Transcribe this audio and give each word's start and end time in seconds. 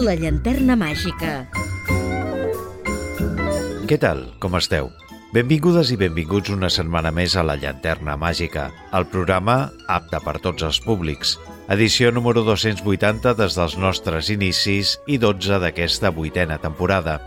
La 0.00 0.14
llanterna 0.16 0.78
màgica. 0.80 1.30
Què 3.84 3.98
tal? 4.00 4.22
Com 4.40 4.54
esteu? 4.56 4.86
Benvingudes 5.34 5.90
i 5.92 5.98
benvinguts 6.00 6.54
una 6.54 6.70
setmana 6.72 7.10
més 7.12 7.34
a 7.36 7.44
La 7.44 7.58
Llanterna 7.60 8.14
Màgica, 8.16 8.70
el 8.96 9.04
programa 9.12 9.58
apte 9.92 10.22
per 10.24 10.38
tots 10.40 10.64
els 10.64 10.80
públics. 10.80 11.34
Edició 11.68 12.14
número 12.16 12.46
280 12.46 13.34
des 13.42 13.58
dels 13.60 13.76
nostres 13.76 14.32
inicis 14.32 14.94
i 15.04 15.20
12 15.20 15.60
d'aquesta 15.66 16.14
vuitena 16.16 16.56
temporada. 16.64 17.18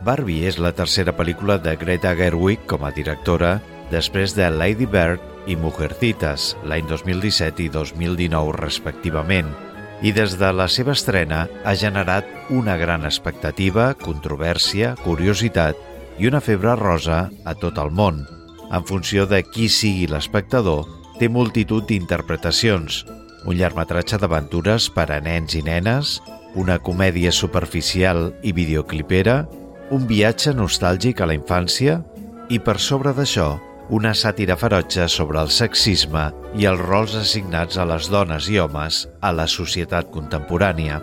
Barbie 0.00 0.48
és 0.48 0.56
la 0.56 0.72
tercera 0.72 1.12
pel·lícula 1.12 1.58
de 1.60 1.76
Greta 1.76 2.16
Gerwig 2.16 2.64
com 2.70 2.88
a 2.88 2.94
directora 2.96 3.58
després 3.92 4.32
de 4.32 4.48
Lady 4.48 4.88
Bird 4.88 5.20
i 5.46 5.60
Mujercitas 5.60 6.54
l'any 6.64 6.88
2017 6.88 7.68
i 7.68 7.70
2019 7.76 8.56
respectivament 8.62 9.52
i 10.02 10.12
des 10.12 10.36
de 10.36 10.50
la 10.52 10.66
seva 10.68 10.92
estrena 10.92 11.46
ha 11.64 11.74
generat 11.74 12.28
una 12.52 12.76
gran 12.76 13.06
expectativa, 13.08 13.94
controvèrsia, 14.02 14.94
curiositat 15.04 15.78
i 16.18 16.28
una 16.28 16.40
febre 16.40 16.74
rosa 16.76 17.26
a 17.44 17.54
tot 17.54 17.78
el 17.80 17.90
món. 17.90 18.24
En 18.72 18.84
funció 18.84 19.26
de 19.30 19.42
qui 19.44 19.68
sigui 19.72 20.08
l'espectador, 20.10 20.84
té 21.20 21.28
multitud 21.32 21.86
d'interpretacions, 21.88 23.04
un 23.46 23.56
llargmetratge 23.56 24.18
d'aventures 24.20 24.90
per 24.92 25.08
a 25.14 25.20
nens 25.22 25.54
i 25.56 25.62
nenes, 25.64 26.18
una 26.56 26.78
comèdia 26.78 27.32
superficial 27.32 28.32
i 28.42 28.52
videoclipera, 28.56 29.44
un 29.94 30.06
viatge 30.08 30.52
nostàlgic 30.56 31.20
a 31.22 31.30
la 31.30 31.36
infància 31.36 32.00
i, 32.50 32.58
per 32.58 32.78
sobre 32.82 33.12
d'això, 33.14 33.54
una 33.88 34.10
sàtira 34.18 34.56
ferotge 34.58 35.04
sobre 35.06 35.38
el 35.38 35.50
sexisme 35.54 36.24
i 36.58 36.66
els 36.66 36.80
rols 36.82 37.14
assignats 37.14 37.78
a 37.78 37.84
les 37.86 38.08
dones 38.10 38.48
i 38.50 38.58
homes 38.58 39.04
a 39.22 39.30
la 39.30 39.46
societat 39.46 40.10
contemporània. 40.10 40.98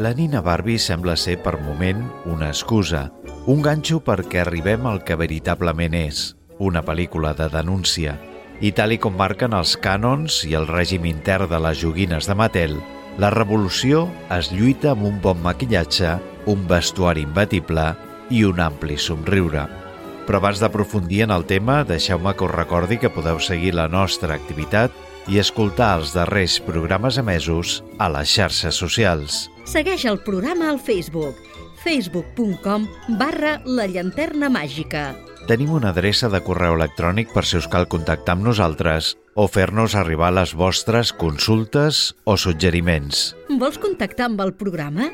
La 0.00 0.14
Nina 0.16 0.40
Barbie 0.42 0.80
sembla 0.80 1.18
ser 1.20 1.36
per 1.44 1.58
moment 1.60 2.00
una 2.24 2.48
excusa, 2.48 3.10
un 3.46 3.60
ganxo 3.62 4.00
perquè 4.00 4.40
arribem 4.40 4.88
al 4.88 5.02
que 5.04 5.18
veritablement 5.20 5.94
és, 6.00 6.32
una 6.58 6.82
pel·lícula 6.82 7.34
de 7.36 7.50
denúncia. 7.52 8.16
I 8.64 8.72
tal 8.72 8.96
i 8.96 8.98
com 8.98 9.14
marquen 9.20 9.52
els 9.52 9.76
cànons 9.76 10.40
i 10.48 10.56
el 10.56 10.66
règim 10.70 11.04
intern 11.04 11.50
de 11.50 11.60
les 11.60 11.78
joguines 11.82 12.26
de 12.26 12.34
Mattel, 12.34 12.80
la 13.20 13.30
revolució 13.30 14.08
es 14.32 14.50
lluita 14.50 14.94
amb 14.94 15.04
un 15.12 15.20
bon 15.20 15.44
maquillatge, 15.44 16.16
un 16.50 16.66
vestuari 16.66 17.28
imbatible 17.28 17.92
i 18.32 18.46
un 18.48 18.64
ampli 18.64 18.96
somriure. 18.96 19.83
Però 20.24 20.40
abans 20.40 20.60
d'aprofundir 20.62 21.24
en 21.26 21.34
el 21.34 21.44
tema, 21.48 21.82
deixeu-me 21.84 22.32
que 22.34 22.46
us 22.46 22.54
recordi 22.54 22.98
que 23.00 23.12
podeu 23.12 23.40
seguir 23.40 23.74
la 23.76 23.88
nostra 23.88 24.36
activitat 24.36 24.92
i 25.28 25.40
escoltar 25.40 25.94
els 25.98 26.12
darrers 26.16 26.58
programes 26.64 27.18
emesos 27.20 27.80
a 27.98 28.10
les 28.12 28.32
xarxes 28.32 28.76
socials. 28.76 29.48
Segueix 29.64 30.04
el 30.08 30.20
programa 30.24 30.70
al 30.72 30.80
Facebook 30.80 31.40
facebook.com 31.84 32.86
barra 33.20 33.58
la 33.68 33.84
llanterna 33.86 34.48
màgica. 34.48 35.12
Tenim 35.44 35.74
una 35.76 35.90
adreça 35.92 36.30
de 36.32 36.40
correu 36.40 36.78
electrònic 36.78 37.34
per 37.34 37.44
si 37.44 37.58
us 37.58 37.68
cal 37.68 37.84
contactar 37.92 38.38
amb 38.38 38.46
nosaltres 38.48 39.12
o 39.36 39.44
fer-nos 39.50 39.96
arribar 39.98 40.32
les 40.32 40.54
vostres 40.56 41.12
consultes 41.12 42.14
o 42.24 42.38
suggeriments. 42.40 43.34
Vols 43.60 43.76
contactar 43.82 44.30
amb 44.30 44.40
el 44.46 44.56
programa? 44.56 45.12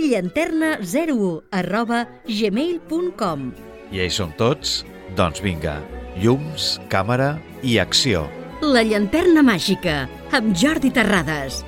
llanterna01 0.00 1.42
arroba 1.52 2.06
gmail.com 2.24 3.69
I 3.90 4.04
hi 4.04 4.10
som 4.14 4.30
tots? 4.38 4.84
Doncs 5.18 5.40
vinga, 5.42 5.80
llums, 6.22 6.76
càmera 6.92 7.40
i 7.66 7.80
acció. 7.82 8.22
La 8.62 8.84
llanterna 8.86 9.42
màgica, 9.42 10.04
amb 10.30 10.52
Jordi 10.54 10.92
Terrades. 10.94 11.64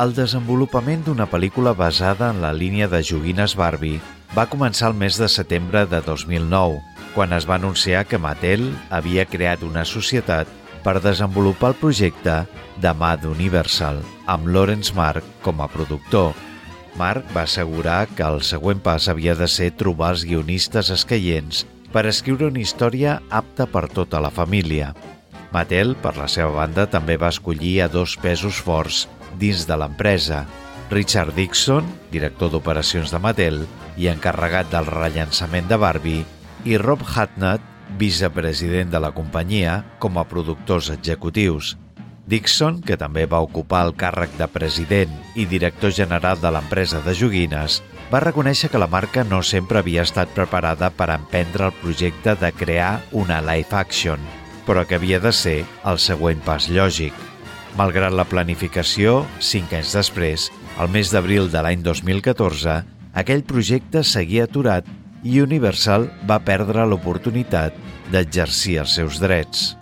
El 0.00 0.14
desenvolupament 0.16 1.04
d'una 1.04 1.28
pel·lícula 1.28 1.74
basada 1.76 2.30
en 2.32 2.40
la 2.40 2.54
línia 2.56 2.88
de 2.88 3.02
joguines 3.04 3.56
Barbie 3.60 4.00
va 4.32 4.48
començar 4.48 4.88
el 4.88 4.96
mes 4.96 5.20
de 5.20 5.28
setembre 5.28 5.84
de 5.92 6.00
2009, 6.00 6.80
quan 7.12 7.36
es 7.36 7.44
va 7.44 7.60
anunciar 7.60 8.06
que 8.08 8.20
Mattel 8.20 8.70
havia 8.88 9.28
creat 9.28 9.68
una 9.68 9.84
societat 9.84 10.48
per 10.80 10.96
desenvolupar 11.04 11.74
el 11.74 11.80
projecte 11.84 12.40
de 12.80 12.96
mà 12.96 13.16
d'Universal, 13.20 14.00
amb 14.24 14.48
Lawrence 14.48 14.96
Mark 14.96 15.24
com 15.44 15.60
a 15.60 15.68
productor. 15.68 16.45
Mark 16.96 17.28
va 17.36 17.44
assegurar 17.44 18.06
que 18.16 18.24
el 18.24 18.40
següent 18.40 18.80
pas 18.84 19.08
havia 19.12 19.34
de 19.36 19.48
ser 19.52 19.70
trobar 19.76 20.14
els 20.14 20.24
guionistes 20.24 20.90
escaients 20.94 21.64
per 21.92 22.06
escriure 22.08 22.48
una 22.48 22.62
història 22.62 23.18
apta 23.30 23.66
per 23.68 23.86
tota 23.92 24.20
la 24.20 24.32
família. 24.32 24.94
Mattel, 25.52 25.94
per 26.02 26.16
la 26.16 26.28
seva 26.28 26.52
banda, 26.56 26.86
també 26.90 27.16
va 27.20 27.30
escollir 27.32 27.80
a 27.82 27.88
dos 27.92 28.16
pesos 28.20 28.58
forts 28.64 29.04
dins 29.40 29.66
de 29.68 29.76
l'empresa, 29.76 30.44
Richard 30.90 31.34
Dixon, 31.36 31.86
director 32.12 32.50
d'operacions 32.52 33.12
de 33.12 33.20
Mattel 33.22 33.62
i 33.98 34.10
encarregat 34.12 34.70
del 34.72 34.86
rellançament 34.88 35.66
de 35.68 35.78
Barbie, 35.80 36.26
i 36.64 36.78
Rob 36.78 37.02
Hatnett, 37.06 37.62
vicepresident 37.98 38.90
de 38.90 39.00
la 39.02 39.12
companyia, 39.14 39.80
com 40.02 40.18
a 40.18 40.26
productors 40.26 40.90
executius. 40.94 41.76
Dixon, 42.26 42.80
que 42.82 42.96
també 42.98 43.22
va 43.30 43.38
ocupar 43.44 43.84
el 43.86 43.92
càrrec 43.94 44.32
de 44.34 44.48
president 44.50 45.12
i 45.38 45.44
director 45.46 45.92
general 45.94 46.40
de 46.42 46.50
l'empresa 46.50 46.98
de 47.04 47.14
joguines, 47.14 47.78
va 48.10 48.22
reconèixer 48.24 48.70
que 48.72 48.80
la 48.82 48.90
marca 48.90 49.22
no 49.22 49.38
sempre 49.46 49.78
havia 49.78 50.02
estat 50.02 50.32
preparada 50.34 50.90
per 50.90 51.08
emprendre 51.14 51.68
el 51.70 51.78
projecte 51.78 52.34
de 52.40 52.50
crear 52.50 53.00
una 53.12 53.38
live 53.46 53.78
action, 53.78 54.18
però 54.66 54.82
que 54.82 54.98
havia 54.98 55.22
de 55.22 55.30
ser 55.30 55.60
el 55.86 56.02
següent 56.02 56.42
pas 56.42 56.66
lògic. 56.66 57.14
Malgrat 57.78 58.14
la 58.14 58.26
planificació, 58.26 59.20
cinc 59.38 59.76
anys 59.78 59.94
després, 59.94 60.50
al 60.82 60.90
mes 60.90 61.14
d'abril 61.14 61.50
de 61.52 61.62
l'any 61.62 61.86
2014, 61.86 62.80
aquell 63.14 63.46
projecte 63.46 64.02
seguia 64.02 64.50
aturat 64.50 64.88
i 65.22 65.40
Universal 65.46 66.10
va 66.26 66.42
perdre 66.42 66.90
l'oportunitat 66.90 67.78
d'exercir 68.10 68.80
els 68.82 68.98
seus 68.98 69.22
drets. 69.22 69.74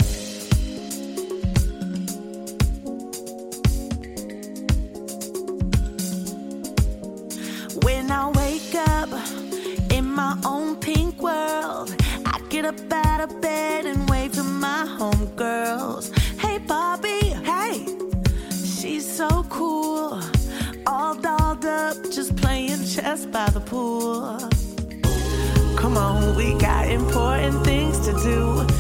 Homegirls. 15.34 16.16
Hey, 16.38 16.58
Bobby, 16.58 17.20
hey, 17.44 17.86
she's 18.50 19.10
so 19.10 19.44
cool. 19.48 20.20
All 20.86 21.14
dolled 21.14 21.64
up, 21.64 21.96
just 22.10 22.36
playing 22.36 22.84
chess 22.84 23.26
by 23.26 23.48
the 23.50 23.60
pool. 23.60 24.38
Come 25.76 25.96
on, 25.96 26.36
we 26.36 26.54
got 26.58 26.88
important 26.88 27.64
things 27.64 27.98
to 28.06 28.12
do. 28.12 28.73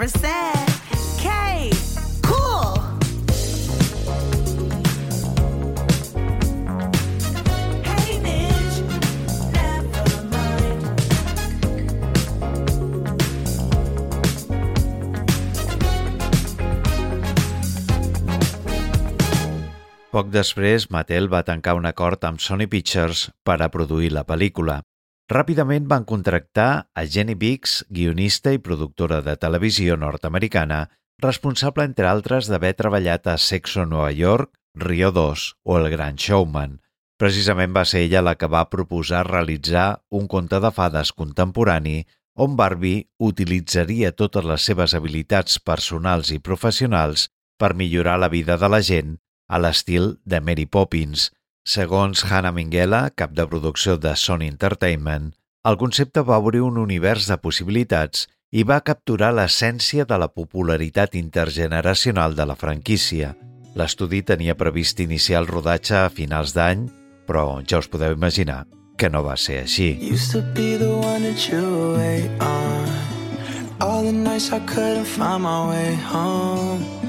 never 0.00 0.18
said. 0.18 0.68
K, 1.18 1.70
cool. 2.22 2.80
Hey. 7.84 8.18
Poc 20.10 20.30
després, 20.32 20.88
Mattel 20.90 21.28
va 21.28 21.44
tancar 21.44 21.76
un 21.76 21.86
acord 21.86 22.24
amb 22.24 22.40
Sony 22.40 22.66
Pictures 22.66 23.28
per 23.44 23.60
a 23.60 23.68
produir 23.68 24.10
la 24.16 24.24
pel·lícula. 24.24 24.80
Ràpidament 25.30 25.84
van 25.86 26.02
contractar 26.02 26.90
a 26.90 27.02
Jenny 27.06 27.36
Biggs, 27.38 27.84
guionista 27.88 28.50
i 28.50 28.58
productora 28.58 29.20
de 29.22 29.36
televisió 29.38 29.94
nord-americana, 29.94 30.88
responsable, 31.22 31.84
entre 31.86 32.08
altres, 32.10 32.48
d'haver 32.50 32.72
treballat 32.74 33.30
a 33.30 33.36
Sexo 33.38 33.84
Nova 33.86 34.10
York, 34.10 34.50
Rio 34.74 35.12
2 35.14 35.44
o 35.62 35.78
El 35.78 35.86
Gran 35.94 36.18
Showman. 36.18 36.80
Precisament 37.14 37.70
va 37.76 37.84
ser 37.86 38.02
ella 38.08 38.24
la 38.26 38.34
que 38.34 38.50
va 38.50 38.66
proposar 38.74 39.22
realitzar 39.28 40.02
un 40.10 40.26
conte 40.26 40.58
de 40.58 40.74
fades 40.74 41.12
contemporani 41.14 42.00
on 42.34 42.56
Barbie 42.58 43.06
utilitzaria 43.22 44.10
totes 44.10 44.42
les 44.50 44.66
seves 44.66 44.96
habilitats 44.98 45.60
personals 45.62 46.34
i 46.34 46.40
professionals 46.42 47.28
per 47.60 47.76
millorar 47.78 48.18
la 48.18 48.34
vida 48.34 48.58
de 48.58 48.70
la 48.72 48.82
gent 48.82 49.20
a 49.46 49.62
l'estil 49.62 50.16
de 50.24 50.40
Mary 50.40 50.66
Poppins. 50.66 51.30
Segons 51.70 52.24
Hannah 52.26 52.50
Minghella, 52.50 53.12
cap 53.14 53.30
de 53.38 53.44
producció 53.46 53.94
de 54.02 54.16
Sony 54.18 54.48
Entertainment, 54.48 55.28
el 55.70 55.76
concepte 55.78 56.24
va 56.26 56.40
obrir 56.42 56.64
un 56.66 56.80
univers 56.82 57.28
de 57.30 57.36
possibilitats 57.38 58.24
i 58.50 58.64
va 58.66 58.80
capturar 58.82 59.28
l'essència 59.36 60.06
de 60.12 60.18
la 60.18 60.26
popularitat 60.34 61.14
intergeneracional 61.20 62.34
de 62.34 62.46
la 62.50 62.56
franquícia. 62.58 63.36
L'estudi 63.78 64.24
tenia 64.26 64.56
previst 64.58 64.98
iniciar 65.04 65.44
el 65.44 65.46
rodatge 65.52 65.94
a 66.00 66.10
finals 66.10 66.56
d'any, 66.56 66.88
però 67.28 67.60
ja 67.62 67.78
us 67.78 67.90
podeu 67.92 68.18
imaginar 68.18 68.64
que 68.98 69.12
no 69.12 69.22
va 69.22 69.36
ser 69.38 69.60
així. 69.62 69.92
Used 70.02 70.34
to 70.34 70.42
be 70.58 70.74
the 70.80 70.90
one 70.90 71.22
that 71.22 71.46
you 71.46 71.62
wait 71.94 72.34
on. 72.42 72.90
All 73.78 74.02
the 74.02 74.16
nights 74.16 74.50
I 74.50 74.58
couldn't 74.66 75.06
find 75.06 75.46
my 75.46 75.68
way 75.70 75.94
home. 76.10 76.99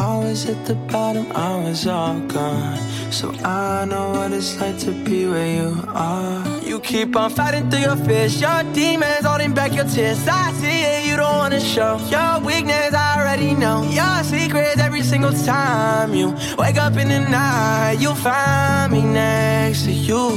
I 0.00 0.16
was 0.16 0.48
at 0.48 0.64
the 0.64 0.76
bottom, 0.90 1.26
I 1.32 1.62
was 1.62 1.86
all 1.86 2.18
gone. 2.20 2.78
So 3.12 3.32
I 3.44 3.84
know 3.84 4.12
what 4.12 4.32
it's 4.32 4.58
like 4.58 4.78
to 4.78 4.92
be 4.92 5.26
where 5.26 5.54
you 5.56 5.76
are. 5.88 6.58
You 6.64 6.80
keep 6.80 7.14
on 7.16 7.28
fighting 7.28 7.68
through 7.68 7.80
your 7.80 7.96
fears, 7.96 8.40
your 8.40 8.62
demons 8.72 9.26
holding 9.26 9.52
back 9.52 9.74
your 9.74 9.84
tears. 9.84 10.26
I 10.26 10.52
see 10.52 10.80
it, 10.92 11.04
you 11.04 11.16
don't 11.16 11.36
wanna 11.36 11.60
show 11.60 12.00
your 12.08 12.40
weakness. 12.40 12.94
I 12.94 13.20
already 13.20 13.52
know 13.54 13.82
your 13.90 14.24
secrets 14.24 14.80
every 14.80 15.02
single 15.02 15.32
time 15.32 16.14
you 16.14 16.34
wake 16.56 16.78
up 16.78 16.96
in 16.96 17.08
the 17.08 17.20
night. 17.20 17.98
You'll 18.00 18.14
find 18.14 18.92
me 18.92 19.02
next 19.02 19.84
to 19.84 19.92
you. 19.92 20.30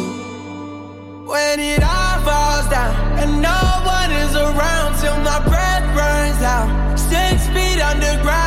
When 1.25 1.59
it 1.62 1.81
all 1.81 2.19
falls 2.27 2.68
down 2.68 2.94
and 3.18 3.42
no 3.42 3.62
one 3.95 4.12
is 4.12 4.36
around 4.36 5.00
till 5.00 5.18
my 5.24 5.39
breath 5.48 5.86
runs 5.95 6.42
out. 6.44 7.00
Six 7.00 7.48
feet 7.56 7.80
underground, 7.81 8.44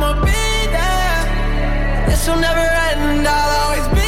be 0.00 0.26
there. 0.26 0.29
This 2.20 2.28
will 2.28 2.36
never 2.36 2.60
end, 2.60 3.26
I'll 3.26 3.64
always 3.64 3.88
be 3.94 3.99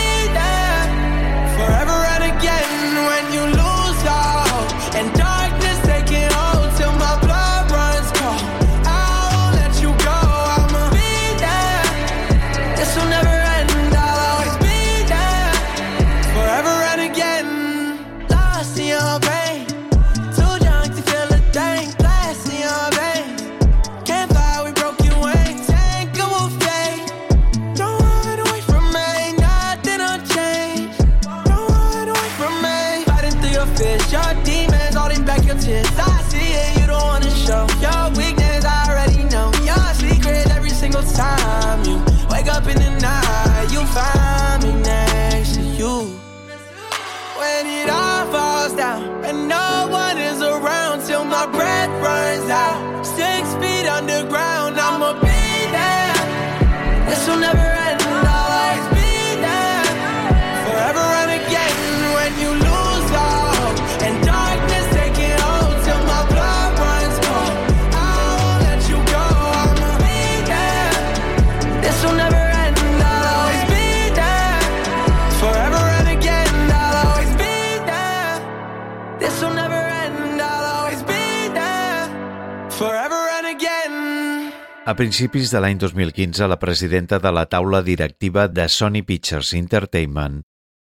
A 84.82 84.94
principis 84.98 85.52
de 85.54 85.60
l'any 85.62 85.78
2015, 85.78 86.48
la 86.50 86.58
presidenta 86.58 87.20
de 87.22 87.30
la 87.30 87.44
taula 87.46 87.78
directiva 87.86 88.48
de 88.50 88.64
Sony 88.68 89.04
Pictures 89.06 89.52
Entertainment, 89.54 90.40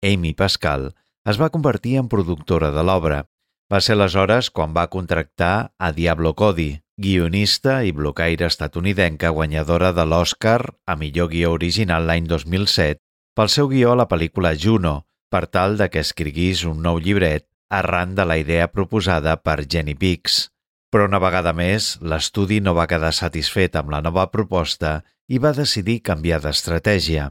Amy 0.06 0.30
Pascal, 0.38 0.92
es 1.26 1.40
va 1.40 1.50
convertir 1.50 1.96
en 1.98 2.06
productora 2.12 2.70
de 2.70 2.84
l'obra. 2.86 3.24
Va 3.72 3.80
ser 3.82 3.96
aleshores 3.96 4.50
quan 4.54 4.76
va 4.76 4.86
contractar 4.92 5.72
a 5.76 5.90
Diablo 5.96 6.36
Cody, 6.38 6.68
guionista 6.96 7.80
i 7.82 7.90
blocaire 7.90 8.46
estatunidenca 8.46 9.32
guanyadora 9.34 9.90
de 9.92 10.04
l'Oscar 10.06 10.60
a 10.86 10.96
millor 10.96 11.32
guió 11.32 11.50
original 11.56 12.06
l'any 12.06 12.28
2007 12.30 13.02
pel 13.34 13.50
seu 13.54 13.66
guió 13.70 13.96
a 13.96 13.98
la 13.98 14.06
pel·lícula 14.10 14.54
Juno, 14.54 14.94
per 15.30 15.46
tal 15.46 15.74
de 15.82 15.90
que 15.90 16.06
escriguís 16.06 16.62
un 16.62 16.78
nou 16.86 17.02
llibret 17.02 17.48
arran 17.70 18.14
de 18.14 18.24
la 18.26 18.38
idea 18.38 18.70
proposada 18.70 19.34
per 19.42 19.66
Jenny 19.66 19.98
Biggs. 19.98 20.46
Però 20.88 21.04
una 21.04 21.20
vegada 21.20 21.52
més, 21.52 21.96
l'estudi 22.00 22.62
no 22.64 22.72
va 22.76 22.88
quedar 22.88 23.12
satisfet 23.12 23.76
amb 23.76 23.92
la 23.92 24.00
nova 24.04 24.28
proposta 24.32 25.02
i 25.28 25.40
va 25.42 25.52
decidir 25.56 26.00
canviar 26.00 26.40
d'estratègia. 26.40 27.28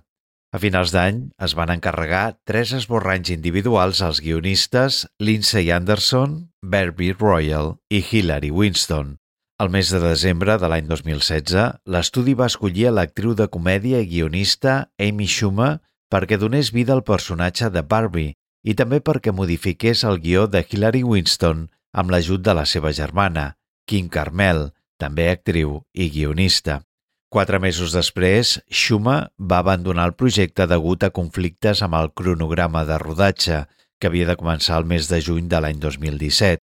A 0.53 0.59
finals 0.63 0.93
d'any 0.93 1.23
es 1.43 1.53
van 1.57 1.73
encarregar 1.73 2.37
tres 2.47 2.71
esborranys 2.77 3.31
individuals 3.33 4.03
als 4.05 4.21
guionistes 4.23 5.05
Lindsay 5.19 5.71
Anderson, 5.75 6.37
Barbie 6.61 7.17
Royal 7.17 7.75
i 7.89 7.99
Hilary 7.99 8.53
Winston. 8.53 9.17
Al 9.57 9.71
mes 9.73 9.89
de 9.89 9.99
desembre 9.99 10.55
de 10.61 10.69
l'any 10.69 10.85
2016, 10.87 11.81
l'estudi 11.89 12.35
va 12.37 12.47
escollir 12.51 12.91
l'actriu 12.93 13.33
de 13.33 13.49
comèdia 13.49 13.99
i 14.03 14.07
guionista 14.11 14.83
Amy 15.01 15.25
Schumer 15.25 15.79
perquè 16.13 16.37
donés 16.37 16.69
vida 16.71 16.93
al 16.93 17.03
personatge 17.03 17.71
de 17.73 17.81
Barbie 17.81 18.35
i 18.63 18.75
també 18.77 19.01
perquè 19.01 19.33
modifiqués 19.33 20.05
el 20.07 20.21
guió 20.21 20.45
de 20.47 20.61
Hilary 20.61 21.01
Winston 21.03 21.65
amb 21.93 22.11
l'ajut 22.11 22.41
de 22.43 22.53
la 22.57 22.65
seva 22.65 22.91
germana, 22.91 23.53
Kim 23.87 24.09
Carmel, 24.09 24.71
també 24.99 25.29
actriu 25.31 25.81
i 25.93 26.09
guionista. 26.11 26.81
Quatre 27.29 27.59
mesos 27.59 27.91
després, 27.95 28.57
Schumer 28.71 29.27
va 29.37 29.59
abandonar 29.59 30.07
el 30.09 30.15
projecte 30.19 30.67
degut 30.67 31.03
a 31.03 31.11
conflictes 31.11 31.83
amb 31.83 31.97
el 31.99 32.13
cronograma 32.15 32.85
de 32.87 32.97
rodatge, 33.01 33.65
que 33.99 34.07
havia 34.07 34.27
de 34.29 34.37
començar 34.39 34.77
el 34.79 34.87
mes 34.87 35.09
de 35.11 35.19
juny 35.21 35.47
de 35.51 35.59
l'any 35.61 35.79
2017. 35.83 36.61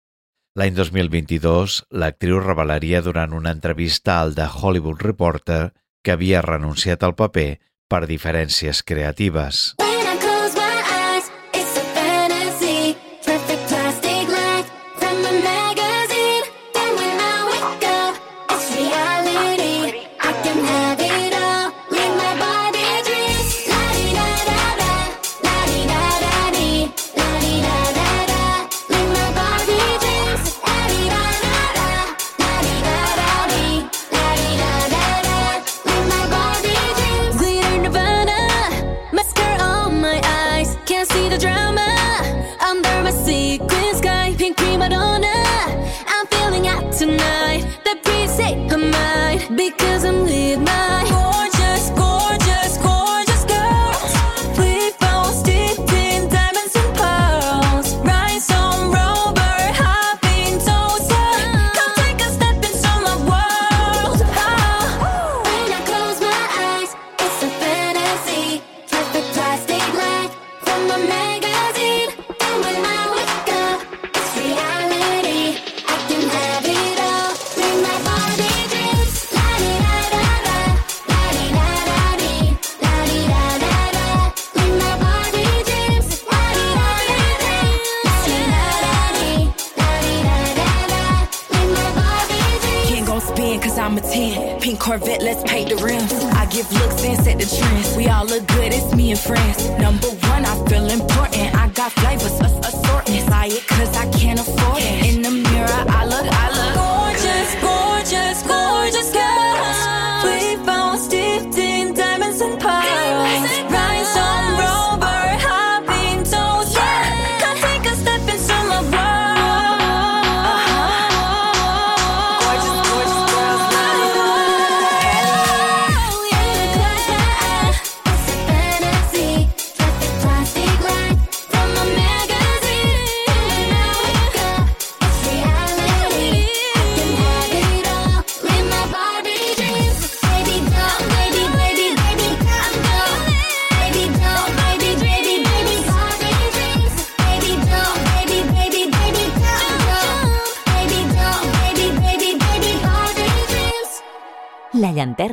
L'any 0.60 0.76
2022, 0.76 1.78
l'actriu 1.96 2.42
revelaria 2.44 3.02
durant 3.02 3.34
una 3.34 3.54
entrevista 3.56 4.20
al 4.20 4.36
The 4.36 4.50
Hollywood 4.52 5.06
Reporter 5.08 5.72
que 6.04 6.18
havia 6.18 6.44
renunciat 6.44 7.06
al 7.08 7.16
paper 7.16 7.56
per 7.88 8.04
diferències 8.10 8.84
creatives. 8.84 9.72
When 9.80 9.91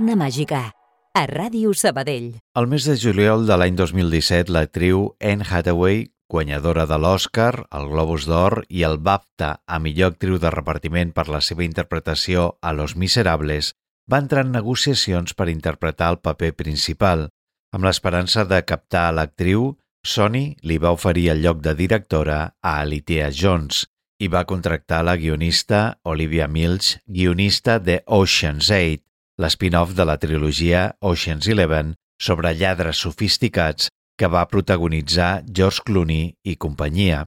Llanterna 0.08 0.24
màgica, 0.24 0.72
a 1.12 1.22
Ràdio 1.28 1.74
Sabadell. 1.76 2.38
El 2.56 2.66
mes 2.72 2.84
de 2.88 2.94
juliol 2.96 3.42
de 3.44 3.56
l'any 3.60 3.74
2017, 3.76 4.48
l'actriu 4.48 5.02
Anne 5.20 5.44
Hathaway, 5.44 6.06
guanyadora 6.32 6.86
de 6.88 6.96
l'Oscar, 6.96 7.66
el 7.76 7.90
Globus 7.90 8.24
d'Or 8.24 8.62
i 8.72 8.86
el 8.88 8.96
BAFTA 9.04 9.50
a 9.66 9.78
millor 9.78 10.14
actriu 10.14 10.38
de 10.40 10.48
repartiment 10.54 11.12
per 11.12 11.26
la 11.28 11.42
seva 11.44 11.66
interpretació 11.66 12.54
a 12.62 12.72
Los 12.72 12.96
Miserables, 12.96 13.74
va 14.08 14.22
entrar 14.24 14.46
en 14.46 14.54
negociacions 14.56 15.36
per 15.36 15.50
interpretar 15.52 16.08
el 16.14 16.20
paper 16.24 16.54
principal. 16.56 17.28
Amb 17.76 17.84
l'esperança 17.84 18.46
de 18.48 18.62
captar 18.64 19.10
l'actriu, 19.12 19.74
Sony 20.00 20.54
li 20.62 20.78
va 20.80 20.94
oferir 20.96 21.28
el 21.34 21.44
lloc 21.44 21.60
de 21.60 21.74
directora 21.76 22.38
a 22.62 22.78
Alicia 22.80 23.28
Jones 23.28 23.84
i 24.24 24.32
va 24.32 24.46
contractar 24.48 25.02
la 25.04 25.18
guionista 25.20 25.98
Olivia 26.02 26.48
Milch, 26.48 26.96
guionista 27.04 27.76
de 27.78 28.00
Ocean's 28.06 28.72
8, 28.72 29.04
l'espin-off 29.38 29.94
de 29.94 30.04
la 30.04 30.18
trilogia 30.18 30.96
Ocean's 31.00 31.46
Eleven 31.46 31.94
sobre 32.18 32.52
lladres 32.58 32.98
sofisticats 33.04 33.88
que 34.18 34.26
va 34.26 34.48
protagonitzar 34.50 35.44
George 35.46 35.84
Clooney 35.86 36.34
i 36.42 36.56
companyia. 36.58 37.22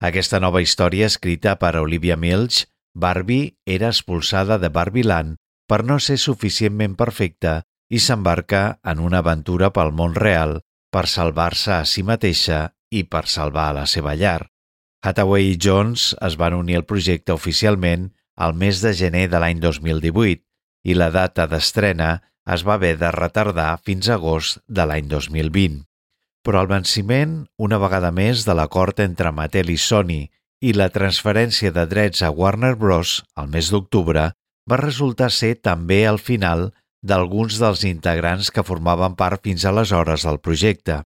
Aquesta 0.00 0.40
nova 0.40 0.62
història 0.64 1.10
escrita 1.12 1.58
per 1.60 1.76
Olivia 1.76 2.16
Milch, 2.16 2.64
Barbie 2.96 3.52
era 3.66 3.92
expulsada 3.92 4.56
de 4.58 4.70
Barbieland 4.72 5.36
per 5.68 5.84
no 5.84 6.00
ser 6.00 6.16
suficientment 6.18 6.96
perfecta 6.96 7.60
i 7.92 8.00
s'embarca 8.00 8.80
en 8.82 9.04
una 9.04 9.20
aventura 9.20 9.68
pel 9.70 9.92
món 9.92 10.16
real 10.16 10.58
per 10.90 11.06
salvar-se 11.06 11.74
a 11.76 11.84
si 11.84 12.02
mateixa 12.02 12.70
i 12.90 13.04
per 13.04 13.26
salvar 13.28 13.74
la 13.76 13.84
seva 13.86 14.16
llar. 14.16 14.48
Hathaway 15.04 15.52
i 15.52 15.58
Jones 15.60 16.14
es 16.24 16.36
van 16.40 16.56
unir 16.56 16.80
al 16.80 16.88
projecte 16.88 17.36
oficialment 17.36 18.10
al 18.36 18.56
mes 18.56 18.80
de 18.80 18.94
gener 18.96 19.28
de 19.28 19.38
l'any 19.38 19.60
2018 19.60 20.49
i 20.84 20.96
la 20.96 21.10
data 21.14 21.46
d'estrena 21.50 22.10
es 22.54 22.64
va 22.66 22.74
haver 22.78 22.96
de 22.98 23.10
retardar 23.14 23.70
fins 23.84 24.08
a 24.08 24.16
agost 24.16 24.60
de 24.66 24.86
l'any 24.88 25.08
2020. 25.08 25.84
Però 26.44 26.62
el 26.64 26.70
venciment, 26.70 27.34
una 27.58 27.78
vegada 27.78 28.10
més, 28.10 28.46
de 28.48 28.56
l'acord 28.56 29.00
entre 29.04 29.32
Mattel 29.36 29.70
i 29.70 29.76
Sony 29.76 30.20
i 30.60 30.72
la 30.76 30.88
transferència 30.92 31.72
de 31.72 31.84
drets 31.88 32.22
a 32.22 32.30
Warner 32.30 32.74
Bros. 32.80 33.20
al 33.36 33.48
mes 33.52 33.70
d'octubre 33.72 34.30
va 34.70 34.80
resultar 34.80 35.30
ser 35.32 35.54
també 35.60 36.04
el 36.08 36.18
final 36.18 36.70
d'alguns 37.02 37.58
dels 37.60 37.84
integrants 37.88 38.50
que 38.50 38.64
formaven 38.64 39.16
part 39.16 39.42
fins 39.44 39.64
aleshores 39.64 40.26
del 40.28 40.40
projecte. 40.40 41.00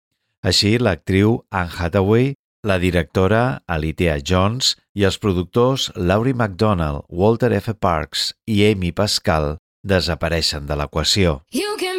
Així, 0.41 0.77
l'actriu 0.79 1.41
Anne 1.51 1.75
Hathaway, 1.77 2.33
la 2.63 2.77
directora 2.77 3.63
Alicia 3.65 4.19
Jones 4.21 4.75
i 4.93 5.05
els 5.07 5.17
productors 5.17 5.89
Laurie 5.95 6.37
MacDonald, 6.37 7.07
Walter 7.09 7.51
F. 7.57 7.73
Parks 7.73 8.31
i 8.45 8.61
Amy 8.69 8.91
Pascal 8.93 9.55
desapareixen 9.81 10.67
de 10.69 10.77
l'equació. 10.77 11.39
You 11.51 11.73
can 11.81 11.90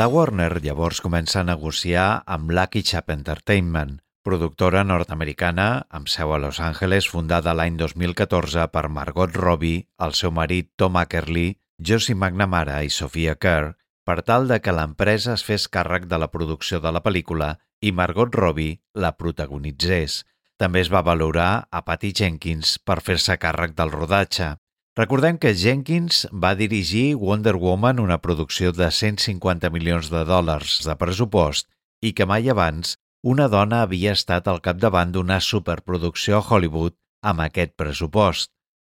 La 0.00 0.06
Warner 0.08 0.62
llavors 0.64 1.02
comença 1.04 1.42
a 1.42 1.44
negociar 1.44 2.22
amb 2.34 2.52
Lucky 2.56 2.80
Chap 2.90 3.10
Entertainment, 3.12 3.98
productora 4.24 4.80
nord-americana 4.80 5.66
amb 5.98 6.08
seu 6.08 6.30
a 6.32 6.38
Los 6.40 6.60
Angeles 6.64 7.08
fundada 7.12 7.52
l'any 7.52 7.76
2014 7.76 8.64
per 8.72 8.86
Margot 8.88 9.36
Robbie, 9.36 9.82
el 10.06 10.16
seu 10.16 10.32
marit 10.32 10.70
Tom 10.80 10.96
Ackerley, 10.96 11.58
Josie 11.76 12.16
McNamara 12.16 12.78
i 12.86 12.88
Sophia 12.88 13.34
Kerr, 13.36 13.74
per 14.08 14.22
tal 14.30 14.48
de 14.48 14.62
que 14.64 14.72
l'empresa 14.72 15.34
es 15.34 15.44
fes 15.44 15.68
càrrec 15.68 16.08
de 16.08 16.22
la 16.22 16.30
producció 16.32 16.80
de 16.80 16.94
la 16.96 17.04
pel·lícula 17.04 17.50
i 17.84 17.92
Margot 17.92 18.40
Robbie 18.40 18.80
la 18.94 19.12
protagonitzés. 19.20 20.22
També 20.56 20.80
es 20.80 20.88
va 20.88 21.04
valorar 21.04 21.50
a 21.68 21.84
Patty 21.84 22.14
Jenkins 22.22 22.78
per 22.78 23.02
fer-se 23.04 23.36
càrrec 23.36 23.76
del 23.76 23.92
rodatge. 23.92 24.54
Recordem 25.00 25.38
que 25.40 25.54
Jenkins 25.56 26.26
va 26.42 26.50
dirigir 26.52 27.14
Wonder 27.16 27.54
Woman, 27.56 28.00
una 28.02 28.18
producció 28.20 28.68
de 28.76 28.90
150 28.92 29.70
milions 29.72 30.10
de 30.12 30.26
dòlars 30.28 30.74
de 30.84 30.96
pressupost, 31.00 31.70
i 32.04 32.10
que 32.12 32.26
mai 32.28 32.50
abans 32.52 32.98
una 33.32 33.46
dona 33.48 33.78
havia 33.86 34.12
estat 34.18 34.50
al 34.52 34.60
capdavant 34.60 35.14
d'una 35.14 35.38
superproducció 35.40 36.36
a 36.36 36.44
Hollywood 36.44 36.98
amb 37.32 37.40
aquest 37.46 37.72
pressupost. 37.80 38.50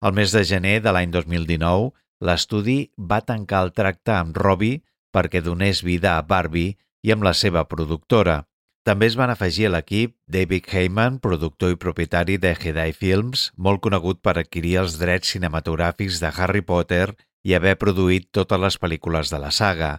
El 0.03 0.11
mes 0.19 0.35
de 0.35 0.43
gener 0.43 0.81
de 0.83 0.91
l'any 0.91 1.13
2019, 1.13 1.93
l'estudi 2.19 2.77
va 2.99 3.21
tancar 3.23 3.63
el 3.63 3.71
tracte 3.71 4.17
amb 4.17 4.35
Robbie 4.35 4.81
perquè 5.15 5.39
donés 5.45 5.85
vida 5.87 6.17
a 6.17 6.25
Barbie 6.33 6.75
i 7.07 7.15
amb 7.15 7.23
la 7.23 7.31
seva 7.31 7.63
productora. 7.63 8.41
També 8.83 9.07
es 9.07 9.15
van 9.15 9.31
afegir 9.31 9.69
a 9.69 9.71
l'equip 9.71 10.17
David 10.27 10.65
Heyman, 10.67 11.19
productor 11.23 11.71
i 11.71 11.77
propietari 11.79 12.35
de 12.35 12.51
Jedi 12.59 12.91
Films, 12.91 13.45
molt 13.55 13.79
conegut 13.85 14.19
per 14.19 14.35
adquirir 14.35 14.75
els 14.81 14.97
drets 14.99 15.31
cinematogràfics 15.31 16.19
de 16.19 16.31
Harry 16.35 16.61
Potter 16.67 17.13
i 17.47 17.55
haver 17.55 17.77
produït 17.79 18.27
totes 18.35 18.59
les 18.59 18.77
pel·lícules 18.79 19.31
de 19.31 19.39
la 19.39 19.53
saga, 19.55 19.93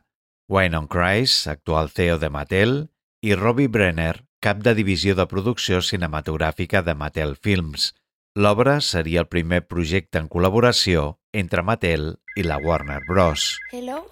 Wynon 0.52 0.90
Christ, 0.92 1.48
actual 1.48 1.88
CEO 1.88 2.18
de 2.20 2.28
Mattel, 2.28 2.76
i 3.24 3.32
Robbie 3.32 3.72
Brenner, 3.72 4.20
cap 4.44 4.60
de 4.60 4.74
divisió 4.76 5.16
de 5.16 5.24
producció 5.32 5.80
cinematogràfica 5.80 6.84
de 6.84 6.92
Mattel 6.92 7.38
Films. 7.40 7.94
L'obra 8.36 8.82
seria 8.84 9.24
el 9.24 9.30
primer 9.32 9.62
projecte 9.64 10.20
en 10.20 10.28
col·laboració 10.28 11.14
entre 11.32 11.64
Mattel 11.64 12.18
i 12.36 12.44
la 12.44 12.60
Warner 12.60 13.00
Bros. 13.08 13.54
Hello. 13.72 14.02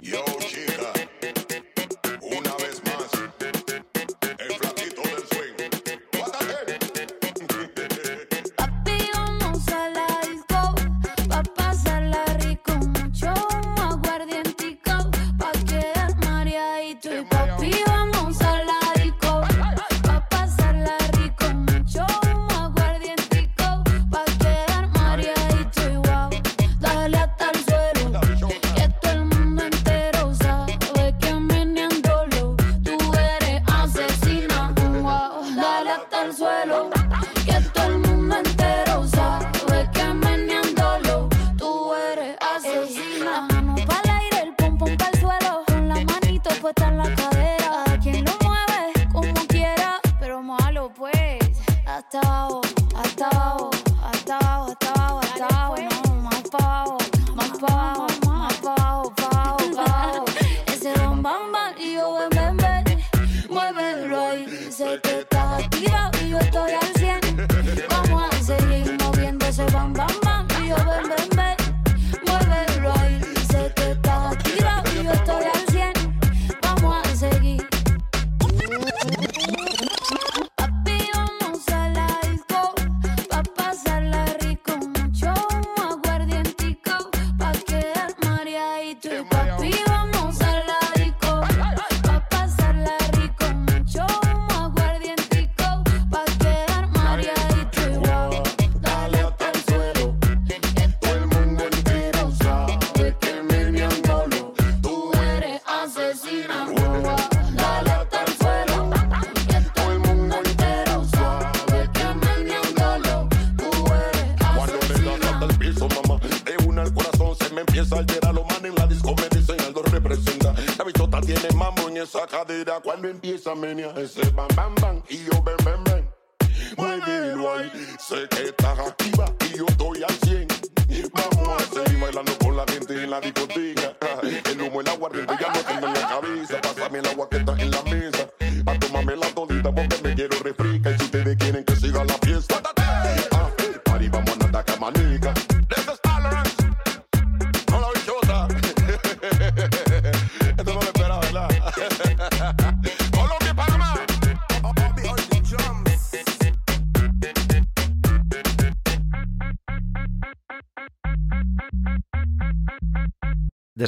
Yo, 0.00 0.24
chica, 0.40 0.94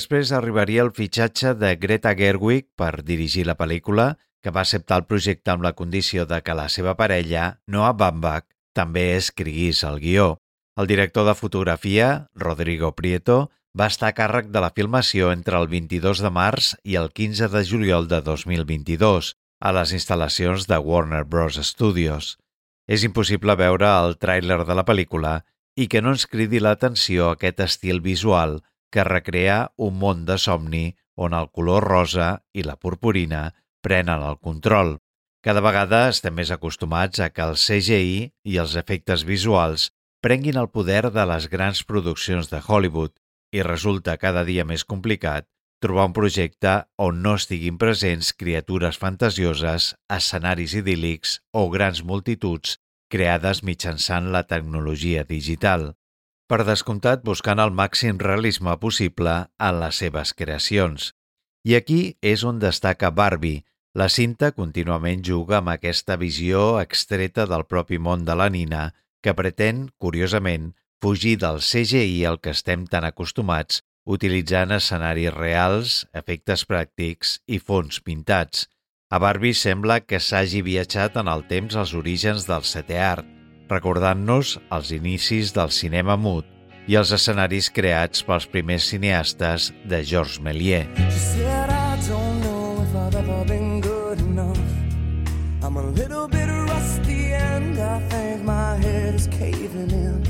Després 0.07 0.31
arribaria 0.37 0.85
el 0.87 0.93
fitxatge 0.95 1.51
de 1.59 1.73
Greta 1.83 2.13
Gerwig 2.15 2.69
per 2.79 3.03
dirigir 3.03 3.43
la 3.49 3.57
pel·lícula, 3.59 4.05
que 4.39 4.53
va 4.55 4.63
acceptar 4.63 5.01
el 5.01 5.07
projecte 5.11 5.51
amb 5.51 5.65
la 5.67 5.73
condició 5.75 6.29
de 6.31 6.37
que 6.47 6.55
la 6.55 6.69
seva 6.71 6.93
parella, 6.95 7.47
Noah 7.67 7.97
Baumbach, 7.99 8.45
també 8.71 9.03
escriguís 9.17 9.81
el 9.89 9.99
guió. 10.05 10.27
El 10.79 10.87
director 10.87 11.27
de 11.27 11.35
fotografia, 11.35 12.29
Rodrigo 12.37 12.93
Prieto, 12.95 13.51
va 13.75 13.89
estar 13.91 14.13
a 14.13 14.15
càrrec 14.21 14.53
de 14.55 14.63
la 14.63 14.71
filmació 14.77 15.33
entre 15.35 15.59
el 15.59 15.67
22 15.75 16.23
de 16.23 16.33
març 16.39 16.71
i 16.85 16.95
el 17.03 17.11
15 17.11 17.51
de 17.57 17.65
juliol 17.73 18.07
de 18.07 18.23
2022 18.31 19.33
a 19.59 19.75
les 19.75 19.97
instal·lacions 19.99 20.69
de 20.71 20.79
Warner 20.79 21.25
Bros. 21.25 21.59
Studios. 21.73 22.37
És 22.87 23.03
impossible 23.03 23.59
veure 23.59 23.91
el 24.07 24.15
tràiler 24.23 24.63
de 24.71 24.79
la 24.79 24.87
pel·lícula 24.87 25.41
i 25.75 25.91
que 25.91 25.99
no 25.99 26.15
ens 26.15 26.31
cridi 26.31 26.63
l'atenció 26.63 27.33
aquest 27.35 27.67
estil 27.67 27.99
visual 28.07 28.61
que 28.93 29.05
recrea 29.05 29.73
un 29.77 29.99
món 30.03 30.25
de 30.29 30.39
somni 30.39 30.87
on 31.17 31.35
el 31.35 31.51
color 31.51 31.85
rosa 31.89 32.29
i 32.53 32.65
la 32.67 32.77
purpurina 32.77 33.43
prenen 33.83 34.23
el 34.23 34.39
control. 34.39 34.97
Cada 35.47 35.63
vegada 35.63 36.07
estem 36.11 36.35
més 36.35 36.51
acostumats 36.51 37.21
a 37.23 37.31
que 37.31 37.45
el 37.45 37.55
CGI 37.55 38.17
i 38.51 38.57
els 38.63 38.75
efectes 38.77 39.23
visuals 39.25 39.91
prenguin 40.25 40.59
el 40.59 40.71
poder 40.75 41.11
de 41.15 41.27
les 41.31 41.47
grans 41.53 41.85
produccions 41.87 42.51
de 42.51 42.63
Hollywood 42.67 43.15
i 43.55 43.63
resulta 43.63 44.17
cada 44.19 44.43
dia 44.49 44.65
més 44.67 44.85
complicat 44.85 45.47
trobar 45.81 46.09
un 46.09 46.17
projecte 46.17 46.73
on 46.99 47.21
no 47.23 47.37
estiguin 47.39 47.77
presents 47.79 48.33
criatures 48.35 48.99
fantasioses, 48.99 49.93
escenaris 50.11 50.75
idíl·lics 50.81 51.37
o 51.53 51.69
grans 51.71 52.03
multituds 52.03 52.79
creades 53.13 53.63
mitjançant 53.63 54.33
la 54.35 54.43
tecnologia 54.51 55.23
digital. 55.29 55.93
Per 56.47 56.63
descomptat, 56.63 57.25
buscant 57.27 57.59
el 57.59 57.73
màxim 57.75 58.21
realisme 58.23 58.77
possible 58.79 59.33
en 59.69 59.79
les 59.81 59.97
seves 60.03 60.31
creacions. 60.39 61.09
I 61.67 61.75
aquí 61.75 62.01
és 62.23 62.45
on 62.47 62.61
destaca 62.63 63.11
Barbie. 63.11 63.65
La 63.99 64.07
cinta 64.13 64.53
contínuament 64.55 65.25
juga 65.27 65.59
amb 65.59 65.73
aquesta 65.73 66.15
visió 66.21 66.79
extreta 66.79 67.49
del 67.51 67.65
propi 67.67 67.99
món 67.99 68.23
de 68.29 68.37
la 68.39 68.47
nina, 68.53 68.93
que 69.25 69.35
pretén, 69.35 69.89
curiosament, 69.99 70.75
fugir 71.03 71.35
del 71.43 71.59
CGI 71.59 72.23
al 72.31 72.39
que 72.39 72.55
estem 72.55 72.87
tan 72.87 73.09
acostumats, 73.09 73.83
utilitzant 74.07 74.71
escenaris 74.77 75.35
reals, 75.35 75.97
efectes 76.15 76.63
pràctics 76.71 77.41
i 77.51 77.59
fons 77.59 77.99
pintats. 78.07 78.69
A 79.11 79.19
Barbie 79.19 79.55
sembla 79.55 79.99
que 80.07 80.23
s'hagi 80.23 80.63
viatjat 80.63 81.19
en 81.19 81.27
el 81.33 81.43
temps 81.51 81.75
als 81.75 81.95
orígens 81.95 82.47
del 82.47 82.63
setè 82.63 83.03
art, 83.03 83.27
recordant-nos 83.71 84.57
els 84.73 84.93
inicis 84.95 85.53
del 85.57 85.73
cinema 85.75 86.17
mut 86.17 86.47
i 86.87 86.95
els 86.99 87.11
escenaris 87.15 87.69
creats 87.75 88.23
pels 88.27 88.47
primers 88.51 88.87
cineastes 88.93 89.73
de 89.91 90.03
Georges 90.07 90.41
Méliès. 90.41 90.87
I'm 95.67 95.77
a 95.79 95.83
little 95.83 96.29
bit 96.29 96.47
rusty 96.47 97.33
and 97.33 97.77
I 97.77 97.99
think 98.09 98.45
my 98.45 98.77
head 98.77 99.15
is 99.17 99.27
caving 99.27 99.91
in. 99.91 100.23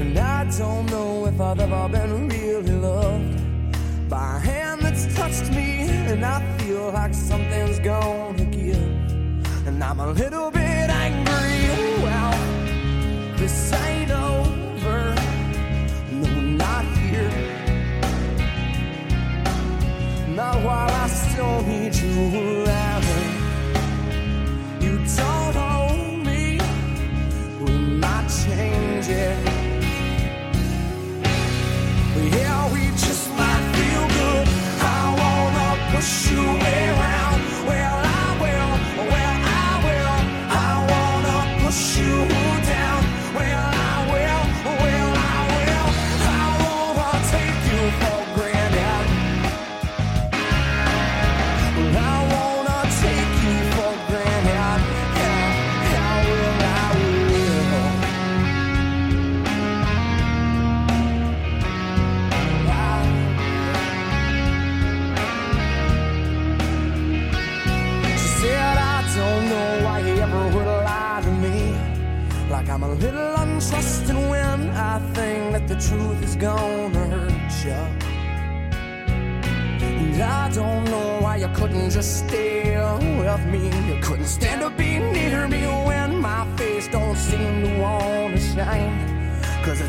And 0.00 0.18
I 0.18 0.44
don't 0.58 0.86
know 0.86 1.26
if 1.26 1.38
I've 1.38 1.60
ever 1.60 1.88
been 1.90 2.28
really 2.30 2.72
loved 2.72 4.08
by 4.08 4.36
a 4.36 4.40
hand 4.40 4.80
that's 4.80 5.14
touched 5.14 5.50
me. 5.50 5.86
And 6.10 6.24
I 6.24 6.40
feel 6.58 6.90
like 6.92 7.12
something's 7.12 7.78
gonna 7.78 8.46
give. 8.46 8.91
And 9.72 9.82
I'm 9.82 10.00
a 10.00 10.12
little 10.12 10.50
bit 10.50 10.90
angry. 11.04 12.02
Well, 12.04 12.34
this 13.38 13.72
ain't 13.72 14.10
over. 14.10 15.14
No, 16.10 16.40
not 16.62 16.84
here. 16.98 17.32
Not 20.36 20.56
while 20.62 20.90
I 20.90 21.06
still 21.08 21.62
need 21.62 21.94
you 21.94 22.14
around. 22.64 23.04
You 24.84 24.94
don't 25.16 25.56
own 25.56 26.22
me. 26.22 26.60
We 27.62 27.72
might 28.02 28.28
change 28.44 29.08
it. 29.08 29.38
Yeah, 32.36 32.72
we 32.74 32.82
just 33.04 33.30
might 33.38 33.64
feel 33.76 34.04
good. 34.18 34.46
I 34.94 35.02
wanna 35.20 35.96
push 35.96 36.30
you 36.30 36.61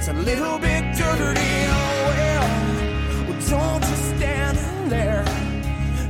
it's 0.06 0.10
a 0.10 0.14
little 0.14 0.60
bit 0.60 0.84
dirty. 0.98 1.54
Oh, 1.70 2.04
well, 2.10 2.44
well, 3.30 3.40
don't 3.50 3.82
just 3.82 4.18
stand 4.18 4.58
there. 4.92 5.26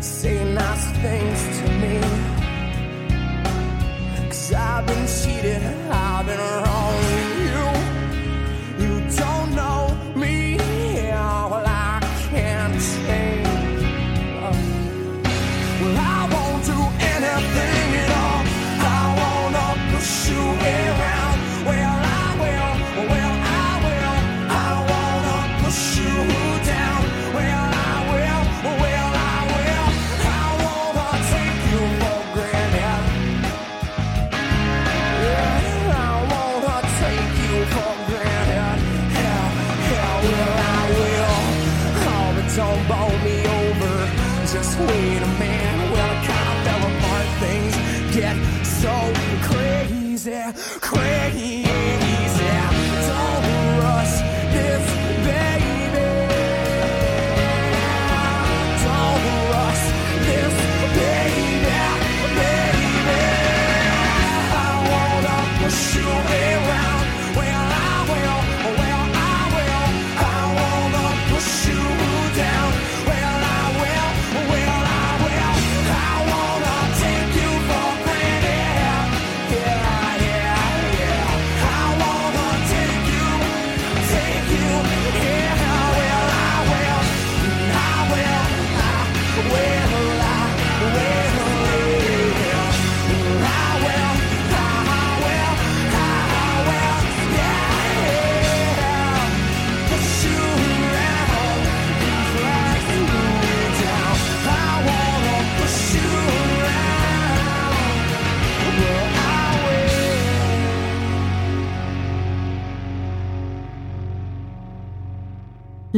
Say 0.01 0.43
nice 0.51 0.85
things 1.03 1.41
to 1.59 1.65
me. 1.81 1.99
Cause 4.29 4.53
I've 4.53 4.87
been 4.87 5.05
cheated, 5.05 5.61
wait 44.63 45.21
a 45.21 45.27
minute. 45.39 45.52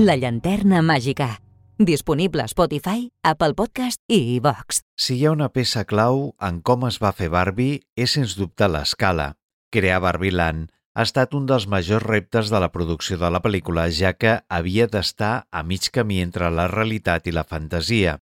La 0.06 0.14
llanterna 0.22 0.84
màgica. 0.86 1.40
Disponible 1.80 2.44
a 2.44 2.48
Spotify, 2.48 3.08
Apple 3.24 3.56
Podcast 3.58 3.98
i 4.06 4.36
iVox. 4.36 4.84
Si 5.02 5.16
hi 5.18 5.24
ha 5.26 5.32
una 5.34 5.48
peça 5.50 5.82
clau 5.90 6.36
en 6.46 6.60
com 6.62 6.84
es 6.86 7.00
va 7.02 7.10
fer 7.18 7.32
Barbie, 7.34 7.80
és 7.98 8.14
sens 8.14 8.36
dubte 8.38 8.68
l'escala. 8.70 9.32
Crear 9.74 9.98
Barbieland 10.04 10.68
ha 10.94 11.06
estat 11.10 11.34
un 11.34 11.48
dels 11.50 11.66
majors 11.66 12.06
reptes 12.06 12.52
de 12.54 12.62
la 12.62 12.70
producció 12.76 13.18
de 13.18 13.32
la 13.34 13.42
pel·lícula, 13.42 13.88
ja 13.90 14.12
que 14.14 14.36
havia 14.46 14.86
d'estar 14.86 15.48
a 15.50 15.64
mig 15.64 15.90
camí 15.96 16.20
entre 16.22 16.52
la 16.54 16.68
realitat 16.70 17.26
i 17.26 17.34
la 17.34 17.48
fantasia. 17.56 18.20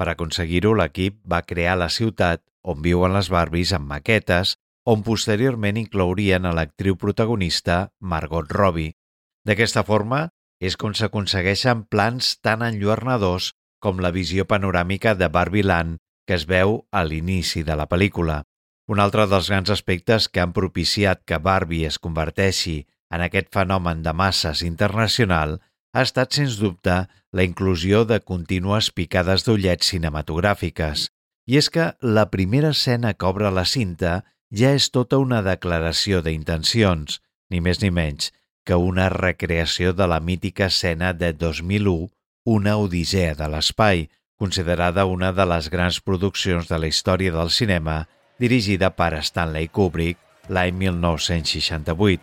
Per 0.00 0.06
aconseguir-ho, 0.08 0.72
l'equip 0.72 1.18
va 1.28 1.42
crear 1.44 1.76
la 1.76 1.90
ciutat 1.92 2.46
on 2.64 2.80
viuen 2.80 3.12
les 3.12 3.28
Barbies 3.28 3.74
amb 3.76 3.92
maquetes, 3.92 4.56
on 4.88 5.04
posteriorment 5.04 5.76
inclourien 5.84 6.48
a 6.48 6.54
l'actriu 6.56 6.96
protagonista 6.96 7.90
Margot 8.00 8.48
Robbie. 8.56 8.96
D'aquesta 9.44 9.84
forma, 9.84 10.30
és 10.60 10.76
com 10.80 10.94
s'aconsegueixen 10.96 11.84
plans 11.92 12.36
tan 12.40 12.64
enlluernadors 12.64 13.52
com 13.82 14.00
la 14.00 14.12
visió 14.14 14.46
panoràmica 14.48 15.14
de 15.14 15.28
Barbieland 15.28 15.98
que 16.26 16.34
es 16.34 16.46
veu 16.50 16.80
a 16.90 17.04
l'inici 17.04 17.62
de 17.62 17.76
la 17.78 17.86
pel·lícula. 17.86 18.42
Un 18.90 19.00
altre 19.02 19.26
dels 19.30 19.48
grans 19.50 19.70
aspectes 19.70 20.28
que 20.28 20.42
han 20.42 20.52
propiciat 20.56 21.22
que 21.26 21.38
Barbie 21.42 21.86
es 21.86 21.98
converteixi 22.02 22.84
en 23.10 23.22
aquest 23.22 23.52
fenomen 23.54 24.02
de 24.02 24.12
masses 24.12 24.62
internacional 24.66 25.60
ha 25.96 26.02
estat, 26.04 26.34
sens 26.34 26.58
dubte, 26.60 27.06
la 27.32 27.44
inclusió 27.46 28.04
de 28.04 28.18
contínues 28.20 28.90
picades 28.92 29.46
d'ullets 29.46 29.92
cinematogràfiques. 29.92 31.06
I 31.46 31.60
és 31.62 31.70
que 31.70 31.92
la 32.02 32.26
primera 32.30 32.72
escena 32.74 33.14
que 33.14 33.28
obre 33.28 33.52
la 33.54 33.64
cinta 33.64 34.18
ja 34.52 34.74
és 34.76 34.90
tota 34.90 35.18
una 35.22 35.40
declaració 35.46 36.20
d'intencions, 36.22 37.20
ni 37.50 37.62
més 37.62 37.80
ni 37.82 37.92
menys 37.94 38.32
que 38.66 38.74
una 38.74 39.08
recreació 39.08 39.94
de 39.94 40.08
la 40.10 40.18
mítica 40.20 40.66
escena 40.66 41.14
de 41.14 41.32
2001, 41.32 42.10
Una 42.46 42.76
odissea 42.78 43.34
de 43.34 43.46
l'espai, 43.50 44.04
considerada 44.38 45.04
una 45.10 45.32
de 45.34 45.42
les 45.50 45.66
grans 45.70 45.96
produccions 45.98 46.68
de 46.70 46.78
la 46.78 46.86
història 46.86 47.32
del 47.34 47.50
cinema, 47.50 47.96
dirigida 48.38 48.92
per 48.94 49.16
Stanley 49.18 49.66
Kubrick 49.66 50.20
l'any 50.46 50.76
1968. 50.78 52.22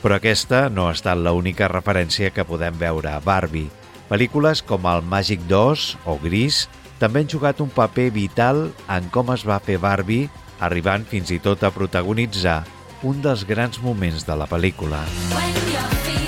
Però 0.00 0.16
aquesta 0.16 0.62
no 0.72 0.86
ha 0.88 0.94
estat 0.96 1.20
l'única 1.20 1.68
referència 1.68 2.32
que 2.32 2.46
podem 2.48 2.80
veure 2.80 3.12
a 3.12 3.20
Barbie. 3.20 3.68
Pel·lícules 4.08 4.64
com 4.64 4.88
el 4.88 5.04
Màgic 5.04 5.44
2 5.52 5.84
o 6.08 6.16
Gris 6.22 6.64
també 6.96 7.26
han 7.26 7.28
jugat 7.28 7.60
un 7.60 7.68
paper 7.68 8.08
vital 8.16 8.70
en 8.88 9.12
com 9.12 9.36
es 9.36 9.44
va 9.44 9.60
fer 9.60 9.76
Barbie, 9.84 10.30
arribant 10.64 11.04
fins 11.04 11.28
i 11.34 11.42
tot 11.44 11.60
a 11.60 11.74
protagonitzar 11.74 12.62
un 13.06 13.20
dels 13.22 13.44
grans 13.46 13.78
moments 13.82 14.26
de 14.26 14.38
la 14.38 14.48
pel·lícula. 14.50 15.04
When 15.34 16.27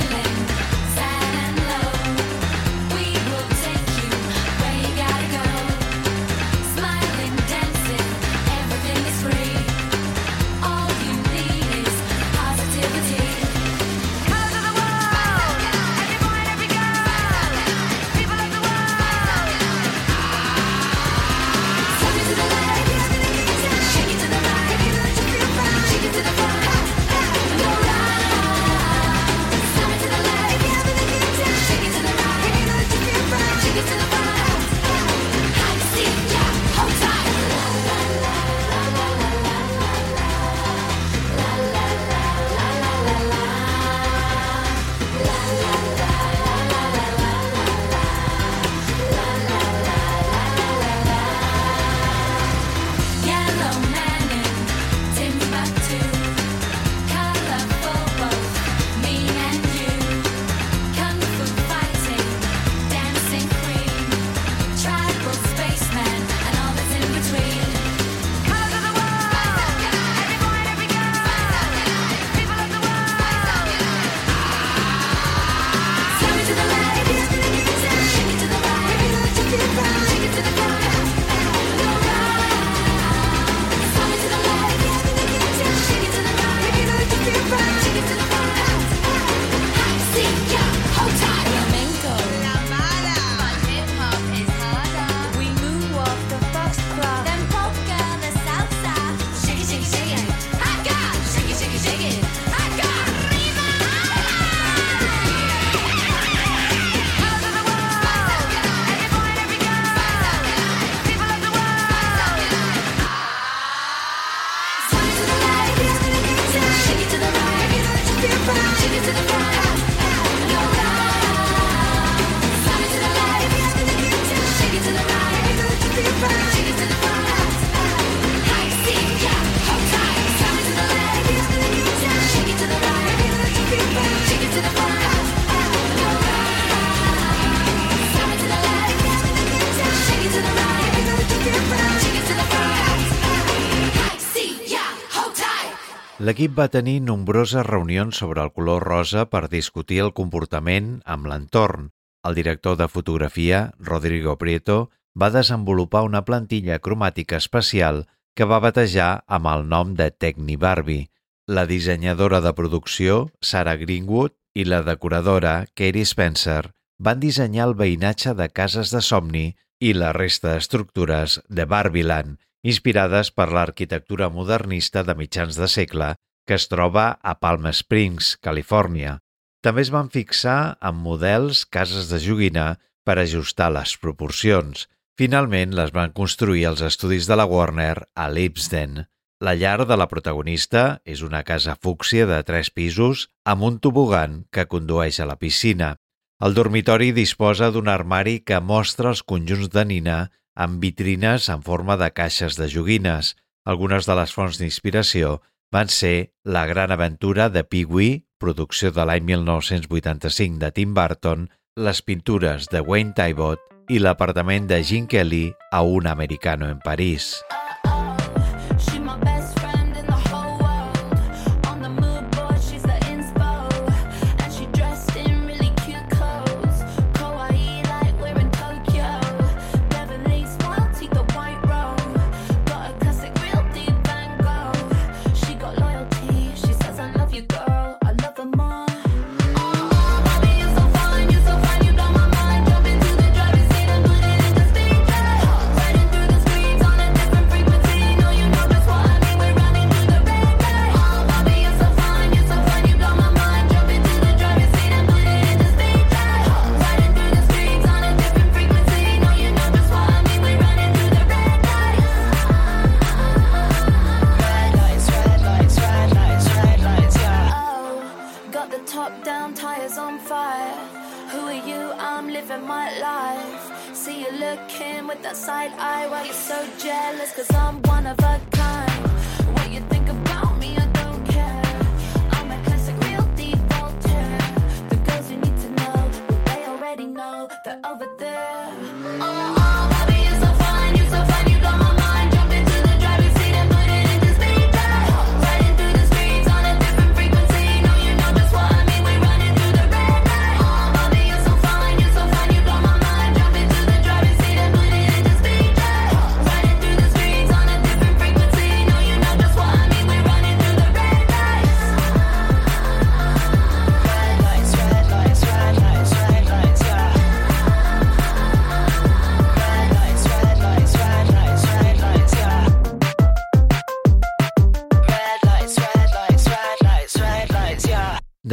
L'equip 146.20 146.52
va 146.52 146.66
tenir 146.68 146.98
nombroses 147.00 147.64
reunions 147.64 148.18
sobre 148.20 148.42
el 148.44 148.50
color 148.52 148.84
rosa 148.84 149.22
per 149.34 149.48
discutir 149.48 150.02
el 150.04 150.10
comportament 150.18 150.90
amb 151.14 151.30
l'entorn. 151.30 151.86
El 152.28 152.34
director 152.36 152.76
de 152.76 152.88
fotografia, 152.92 153.60
Rodrigo 153.78 154.34
Prieto, 154.36 154.90
va 155.16 155.30
desenvolupar 155.32 156.02
una 156.04 156.20
plantilla 156.26 156.76
cromàtica 156.78 157.38
especial 157.40 158.02
que 158.36 158.44
va 158.44 158.60
batejar 158.60 159.24
amb 159.38 159.48
el 159.54 159.64
nom 159.70 159.94
de 159.96 160.10
Techni 160.10 160.58
Barbie. 160.60 161.08
La 161.48 161.64
dissenyadora 161.64 162.42
de 162.44 162.52
producció, 162.52 163.30
Sarah 163.40 163.78
Greenwood, 163.80 164.36
i 164.52 164.68
la 164.68 164.82
decoradora, 164.84 165.54
Katie 165.72 166.04
Spencer, 166.04 166.74
van 166.98 167.24
dissenyar 167.24 167.70
el 167.70 167.74
veïnatge 167.80 168.36
de 168.36 168.50
cases 168.52 168.92
de 168.92 169.00
somni 169.00 169.46
i 169.80 169.96
la 169.96 170.12
resta 170.12 170.52
d'estructures 170.52 171.40
de 171.48 171.64
Barbieland, 171.64 172.36
inspirades 172.62 173.30
per 173.32 173.50
l'arquitectura 173.52 174.28
modernista 174.28 175.02
de 175.06 175.14
mitjans 175.16 175.56
de 175.56 175.68
segle 175.68 176.14
que 176.46 176.56
es 176.58 176.66
troba 176.66 177.18
a 177.22 177.36
Palm 177.38 177.68
Springs, 177.70 178.36
Califòrnia. 178.42 179.18
També 179.62 179.84
es 179.84 179.90
van 179.94 180.08
fixar 180.10 180.76
en 180.80 180.96
models 180.98 181.66
cases 181.68 182.08
de 182.10 182.18
joguina 182.18 182.80
per 183.06 183.20
ajustar 183.20 183.68
les 183.70 183.92
proporcions. 184.02 184.88
Finalment 185.20 185.76
les 185.76 185.92
van 185.94 186.10
construir 186.16 186.64
els 186.70 186.82
estudis 186.82 187.28
de 187.30 187.36
la 187.36 187.46
Warner 187.46 188.06
a 188.16 188.28
Lipsden. 188.32 189.04
La 189.40 189.54
llar 189.56 189.86
de 189.88 189.96
la 189.96 190.08
protagonista 190.08 191.00
és 191.04 191.22
una 191.22 191.44
casa 191.44 191.76
fúcsia 191.80 192.26
de 192.26 192.42
tres 192.44 192.70
pisos 192.74 193.28
amb 193.44 193.64
un 193.68 193.78
tobogan 193.78 194.44
que 194.52 194.66
condueix 194.68 195.20
a 195.20 195.28
la 195.28 195.38
piscina. 195.40 195.94
El 196.40 196.56
dormitori 196.56 197.12
disposa 197.12 197.70
d'un 197.70 197.88
armari 197.92 198.40
que 198.40 198.60
mostra 198.60 199.12
els 199.12 199.22
conjunts 199.22 199.70
de 199.72 199.84
nina 199.84 200.18
amb 200.54 200.82
vitrines 200.82 201.48
en 201.52 201.62
forma 201.62 201.96
de 202.00 202.10
caixes 202.14 202.58
de 202.58 202.68
joguines. 202.68 203.36
Algunes 203.64 204.08
de 204.08 204.16
les 204.18 204.32
fonts 204.34 204.58
d'inspiració 204.60 205.38
van 205.72 205.88
ser 205.88 206.32
La 206.44 206.66
gran 206.66 206.90
aventura 206.90 207.48
de 207.48 207.62
Pee-wee, 207.64 208.24
producció 208.38 208.90
de 208.90 209.04
l'any 209.06 209.24
1985 209.28 210.58
de 210.58 210.70
Tim 210.74 210.94
Burton, 210.94 211.48
les 211.76 212.02
pintures 212.02 212.68
de 212.72 212.80
Wayne 212.80 213.14
Thiebaud 213.14 213.60
i 213.90 213.98
l'apartament 213.98 214.66
de 214.70 214.82
Gene 214.82 215.10
Kelly 215.10 215.50
a 215.70 215.82
un 215.82 216.06
americano 216.06 216.68
en 216.70 216.80
París. 216.80 217.36
She 217.50 217.69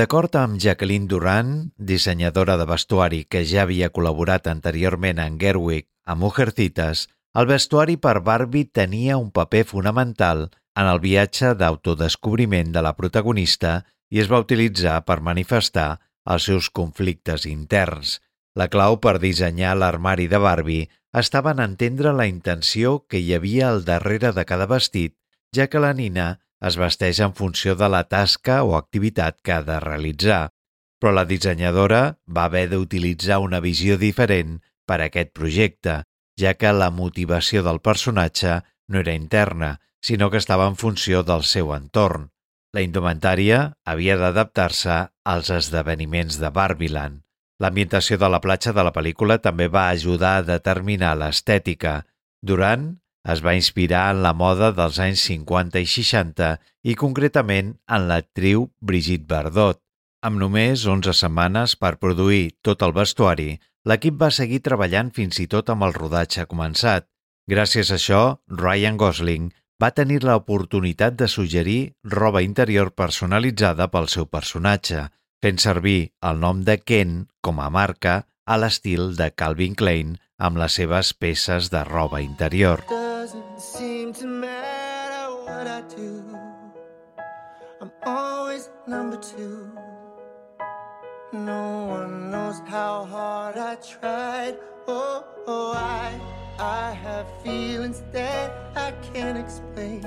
D'acord 0.08 0.38
amb 0.40 0.56
Jacqueline 0.56 1.04
Duran, 1.12 1.48
dissenyadora 1.76 2.54
de 2.56 2.64
vestuari 2.64 3.18
que 3.28 3.42
ja 3.44 3.66
havia 3.66 3.90
col·laborat 3.92 4.46
anteriorment 4.48 5.18
en 5.20 5.36
Gerwig 5.42 5.84
a 6.08 6.16
Mujercitas, 6.16 7.02
el 7.36 7.50
vestuari 7.50 7.98
per 8.06 8.22
Barbie 8.30 8.70
tenia 8.80 9.18
un 9.20 9.34
paper 9.36 9.66
fonamental 9.74 10.46
en 10.80 10.88
el 10.94 11.02
viatge 11.04 11.52
d'autodescobriment 11.60 12.72
de 12.72 12.86
la 12.88 12.94
protagonista 12.96 13.74
i 14.08 14.24
es 14.24 14.32
va 14.32 14.40
utilitzar 14.46 14.96
per 15.04 15.20
manifestar 15.20 15.90
els 16.24 16.48
seus 16.48 16.72
conflictes 16.72 17.44
interns. 17.52 18.22
La 18.56 18.72
clau 18.72 19.02
per 19.04 19.18
dissenyar 19.20 19.76
l'armari 19.76 20.32
de 20.32 20.40
Barbie 20.40 20.88
estava 21.26 21.52
en 21.52 21.66
entendre 21.68 22.16
la 22.16 22.32
intenció 22.32 23.02
que 23.12 23.20
hi 23.20 23.36
havia 23.36 23.74
al 23.74 23.84
darrere 23.84 24.32
de 24.32 24.48
cada 24.48 24.72
vestit, 24.72 25.20
ja 25.52 25.68
que 25.68 25.84
la 25.84 25.92
nina 25.92 26.38
es 26.62 26.78
vesteix 26.78 27.20
en 27.22 27.34
funció 27.38 27.76
de 27.76 27.90
la 27.90 28.04
tasca 28.10 28.64
o 28.64 28.76
activitat 28.78 29.42
que 29.44 29.54
ha 29.54 29.64
de 29.66 29.80
realitzar. 29.80 30.50
Però 30.98 31.14
la 31.14 31.28
dissenyadora 31.30 32.18
va 32.26 32.48
haver 32.50 32.68
d'utilitzar 32.72 33.40
una 33.44 33.60
visió 33.62 33.98
diferent 34.02 34.58
per 34.88 35.02
a 35.02 35.10
aquest 35.10 35.34
projecte, 35.38 36.02
ja 36.40 36.54
que 36.58 36.72
la 36.74 36.90
motivació 36.90 37.62
del 37.66 37.82
personatge 37.82 38.62
no 38.88 39.04
era 39.04 39.14
interna, 39.14 39.78
sinó 40.02 40.32
que 40.32 40.42
estava 40.42 40.68
en 40.68 40.76
funció 40.76 41.24
del 41.24 41.44
seu 41.44 41.74
entorn. 41.76 42.30
La 42.74 42.84
indumentària 42.86 43.78
havia 43.86 44.18
d'adaptar-se 44.20 44.98
als 45.26 45.50
esdeveniments 45.54 46.38
de 46.42 46.50
Barbiland. 46.54 47.24
L'ambientació 47.64 48.20
de 48.22 48.30
la 48.30 48.42
platja 48.42 48.74
de 48.74 48.84
la 48.86 48.94
pel·lícula 48.94 49.40
també 49.42 49.68
va 49.68 49.88
ajudar 49.90 50.36
a 50.38 50.46
determinar 50.46 51.16
l'estètica. 51.18 52.04
Durant 52.42 52.92
es 53.34 53.44
va 53.44 53.56
inspirar 53.58 54.06
en 54.14 54.22
la 54.24 54.34
moda 54.34 54.72
dels 54.76 55.00
anys 55.04 55.26
50 55.28 55.82
i 55.84 55.90
60 55.94 56.54
i 56.88 56.96
concretament 56.96 57.74
en 57.98 58.08
l'actriu 58.08 58.70
Brigitte 58.80 59.28
Bardot. 59.28 59.82
Amb 60.24 60.40
només 60.42 60.86
11 60.88 61.14
setmanes 61.14 61.76
per 61.76 61.98
produir 62.02 62.58
tot 62.66 62.84
el 62.88 62.96
vestuari, 62.96 63.58
l'equip 63.88 64.18
va 64.22 64.32
seguir 64.34 64.64
treballant 64.66 65.12
fins 65.16 65.40
i 65.44 65.48
tot 65.52 65.70
amb 65.70 65.86
el 65.88 65.96
rodatge 65.96 66.48
començat. 66.50 67.08
Gràcies 67.48 67.92
a 67.92 68.00
això, 68.00 68.22
Ryan 68.48 68.98
Gosling 69.00 69.52
va 69.82 69.94
tenir 69.96 70.24
l'oportunitat 70.26 71.16
de 71.20 71.28
suggerir 71.32 71.94
roba 72.04 72.42
interior 72.44 72.92
personalitzada 72.92 73.88
pel 73.94 74.10
seu 74.12 74.26
personatge, 74.26 75.06
fent 75.44 75.62
servir 75.62 76.00
el 76.32 76.42
nom 76.44 76.64
de 76.66 76.80
Ken 76.82 77.20
com 77.42 77.62
a 77.62 77.70
marca 77.70 78.24
a 78.46 78.58
l'estil 78.58 79.14
de 79.20 79.30
Calvin 79.36 79.76
Klein 79.76 80.16
amb 80.38 80.58
les 80.58 80.80
seves 80.82 81.14
peces 81.14 81.70
de 81.70 81.84
roba 81.88 82.24
interior. 82.26 82.84
Seem 83.58 84.14
to 84.14 84.28
matter 84.28 85.34
what 85.34 85.66
I 85.66 85.82
do. 85.96 86.24
I'm 87.82 87.92
always 88.06 88.70
number 88.86 89.18
two. 89.18 89.72
No 91.34 91.88
one 91.88 92.30
knows 92.30 92.60
how 92.68 93.06
hard 93.06 93.58
I 93.58 93.74
tried. 93.78 94.58
Oh, 94.88 95.26
oh 95.48 95.74
I, 95.74 96.22
I 96.60 96.92
have 96.92 97.26
feelings 97.44 98.04
that 98.12 98.52
I 98.76 98.92
can't 99.12 99.40
explain. 99.40 100.06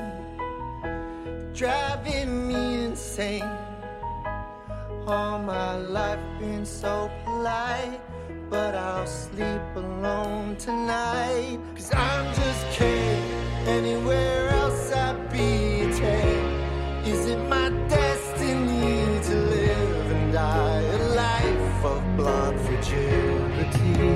Driving 1.52 2.46
me 2.46 2.84
insane. 2.84 3.50
All 5.08 5.40
my 5.40 5.74
life 5.76 6.20
been 6.38 6.64
so 6.64 7.10
polite, 7.24 8.00
but 8.50 8.74
I'll 8.74 9.06
sleep 9.06 9.62
alone 9.76 10.56
tonight. 10.56 11.58
Cause 11.77 11.94
I'm 11.94 12.35
just 12.35 12.66
kidding. 12.72 13.22
Anywhere 13.66 14.48
else 14.50 14.92
I'd 14.92 15.31
be 15.31 15.87
a. 15.96 17.06
Is 17.06 17.27
it 17.27 17.38
my 17.48 17.70
destiny 17.88 19.20
to 19.29 19.35
live 19.37 20.10
and 20.10 20.33
die 20.33 20.83
a 20.83 20.98
life 21.14 21.85
of 21.85 22.16
blonde 22.16 22.60
fragility? 22.60 24.10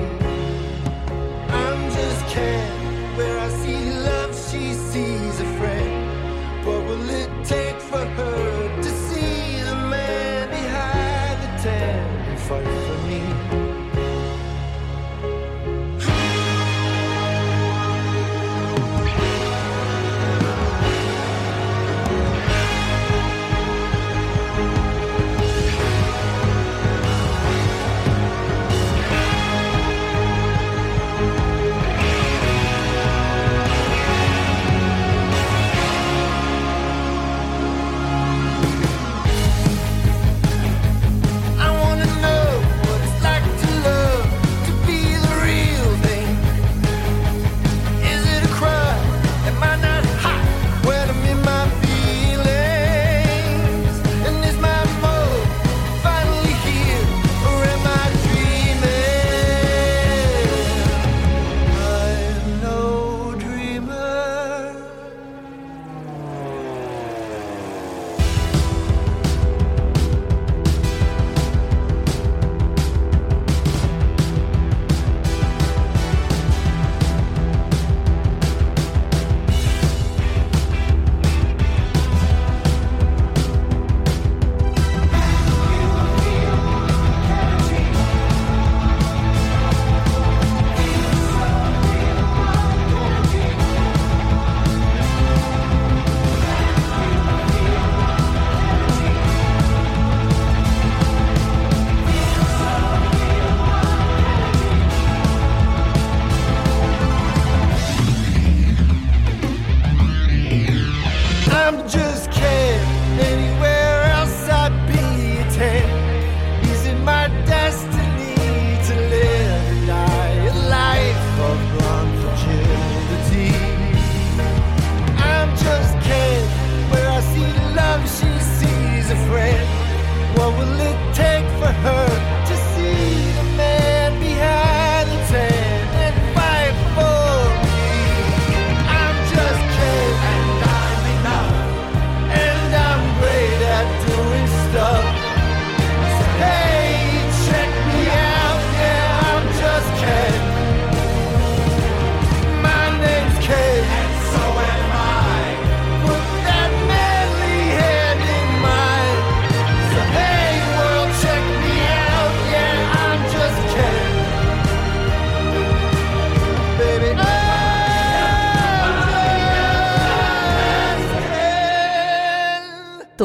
I'm 1.49 1.83
just 1.99 2.27
kidding. 2.27 3.17
Where 3.17 3.39
I 3.39 3.49
see 3.49 3.91
love, 4.09 4.35
she 4.35 4.75
sees 4.75 5.41
a 5.41 5.54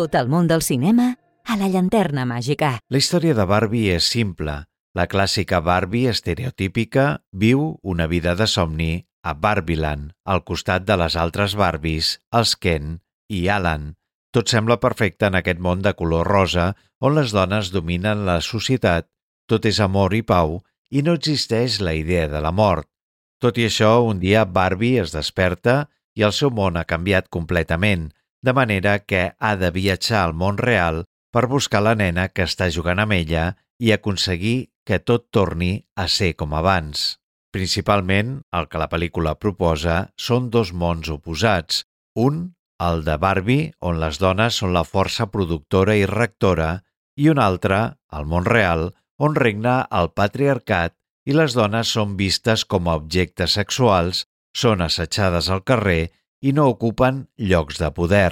Tot 0.09 0.23
el 0.23 0.29
món 0.33 0.47
del 0.49 0.63
cinema 0.65 1.11
a 1.45 1.55
la 1.59 1.67
llanterna 1.69 2.23
màgica. 2.25 2.69
La 2.89 2.97
història 2.97 3.35
de 3.37 3.43
Barbie 3.45 3.91
és 3.93 4.07
simple. 4.09 4.55
La 4.97 5.03
clàssica 5.05 5.59
Barbie 5.61 6.09
estereotípica 6.09 7.03
viu 7.43 7.75
una 7.83 8.07
vida 8.09 8.33
de 8.33 8.47
somni 8.49 9.05
a 9.21 9.35
Barbieland, 9.37 10.15
al 10.25 10.41
costat 10.47 10.87
de 10.87 10.97
les 10.97 11.13
altres 11.13 11.53
Barbies, 11.53 12.15
els 12.33 12.55
Ken 12.57 12.97
i 13.29 13.43
Alan. 13.53 13.91
Tot 14.33 14.49
sembla 14.49 14.79
perfecte 14.81 15.29
en 15.29 15.37
aquest 15.37 15.61
món 15.61 15.85
de 15.85 15.93
color 15.93 16.25
rosa 16.25 16.71
on 17.05 17.13
les 17.13 17.29
dones 17.29 17.69
dominen 17.69 18.25
la 18.25 18.41
societat, 18.41 19.05
tot 19.45 19.69
és 19.69 19.77
amor 19.77 20.17
i 20.17 20.25
pau 20.25 20.63
i 20.89 21.05
no 21.05 21.13
existeix 21.19 21.83
la 21.85 21.93
idea 21.93 22.25
de 22.33 22.41
la 22.41 22.49
mort. 22.49 22.89
Tot 23.37 23.61
i 23.61 23.69
això, 23.69 23.99
un 24.09 24.17
dia 24.17 24.47
Barbie 24.49 25.05
es 25.05 25.13
desperta 25.13 25.83
i 26.17 26.25
el 26.25 26.33
seu 26.33 26.49
món 26.49 26.81
ha 26.81 26.89
canviat 26.89 27.29
completament, 27.29 28.09
de 28.41 28.53
manera 28.53 28.99
que 28.99 29.31
ha 29.37 29.55
de 29.55 29.71
viatjar 29.71 30.23
al 30.23 30.33
món 30.33 30.57
real 30.57 31.03
per 31.33 31.47
buscar 31.47 31.81
la 31.85 31.95
nena 31.95 32.29
que 32.29 32.45
està 32.47 32.69
jugant 32.73 33.01
amb 33.03 33.15
ella 33.17 33.45
i 33.79 33.91
aconseguir 33.93 34.71
que 34.85 34.99
tot 34.99 35.27
torni 35.31 35.71
a 35.95 36.07
ser 36.07 36.33
com 36.35 36.53
abans. 36.57 37.19
Principalment, 37.53 38.39
el 38.53 38.67
que 38.69 38.81
la 38.81 38.89
pel·lícula 38.89 39.35
proposa 39.41 40.09
són 40.17 40.49
dos 40.53 40.71
mons 40.73 41.09
oposats. 41.09 41.83
Un, 42.15 42.53
el 42.79 43.03
de 43.05 43.17
Barbie, 43.17 43.71
on 43.79 43.99
les 44.01 44.19
dones 44.21 44.59
són 44.61 44.73
la 44.73 44.85
força 44.85 45.27
productora 45.33 45.95
i 45.97 46.05
rectora, 46.09 46.69
i 47.17 47.29
un 47.29 47.41
altre, 47.43 47.79
el 48.15 48.29
món 48.29 48.45
real, 48.47 48.89
on 49.17 49.35
regna 49.35 49.81
el 49.99 50.11
patriarcat 50.15 50.95
i 51.29 51.35
les 51.35 51.55
dones 51.57 51.91
són 51.95 52.15
vistes 52.19 52.63
com 52.65 52.87
a 52.87 52.95
objectes 53.01 53.57
sexuals, 53.59 54.23
són 54.55 54.81
assetjades 54.81 55.49
al 55.53 55.65
carrer 55.67 56.09
i 56.41 56.53
no 56.55 56.67
ocupen 56.71 57.25
llocs 57.37 57.79
de 57.81 57.89
poder. 57.95 58.31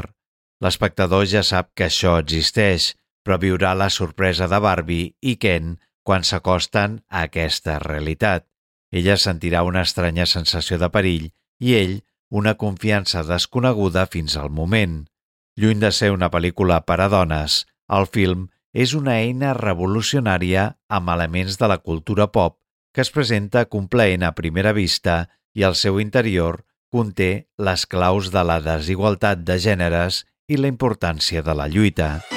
L'espectador 0.63 1.25
ja 1.29 1.43
sap 1.45 1.73
que 1.77 1.87
això 1.87 2.17
existeix, 2.21 2.93
però 3.23 3.37
viurà 3.41 3.73
la 3.75 3.89
sorpresa 3.93 4.47
de 4.47 4.59
Barbie 4.63 5.13
i 5.21 5.35
Ken 5.35 5.75
quan 6.07 6.23
s'acosten 6.23 7.01
a 7.09 7.25
aquesta 7.27 7.77
realitat. 7.83 8.47
Ella 8.91 9.17
sentirà 9.19 9.63
una 9.67 9.83
estranya 9.83 10.25
sensació 10.25 10.79
de 10.79 10.89
perill 10.89 11.27
i 11.59 11.75
ell 11.75 11.97
una 12.29 12.55
confiança 12.55 13.23
desconeguda 13.27 14.05
fins 14.07 14.37
al 14.37 14.49
moment. 14.49 15.01
Lluny 15.57 15.81
de 15.81 15.91
ser 15.91 16.11
una 16.15 16.29
pel·lícula 16.31 16.79
per 16.87 17.01
a 17.01 17.09
dones, 17.11 17.65
el 17.91 18.07
film 18.07 18.47
és 18.73 18.93
una 18.93 19.17
eina 19.19 19.53
revolucionària 19.57 20.69
amb 20.87 21.09
elements 21.09 21.57
de 21.59 21.67
la 21.71 21.79
cultura 21.79 22.27
pop 22.31 22.59
que 22.93 23.03
es 23.03 23.11
presenta 23.13 23.65
complaent 23.65 24.23
a 24.23 24.33
primera 24.37 24.73
vista 24.73 25.27
i 25.53 25.63
al 25.63 25.75
seu 25.75 25.99
interior 26.01 26.63
conté 26.93 27.47
les 27.57 27.85
claus 27.85 28.31
de 28.31 28.43
la 28.47 28.61
desigualtat 28.63 29.43
de 29.43 29.59
gèneres 29.59 30.23
i 30.47 30.59
la 30.59 30.71
importància 30.71 31.43
de 31.43 31.55
la 31.57 31.67
lluita. 31.67 32.36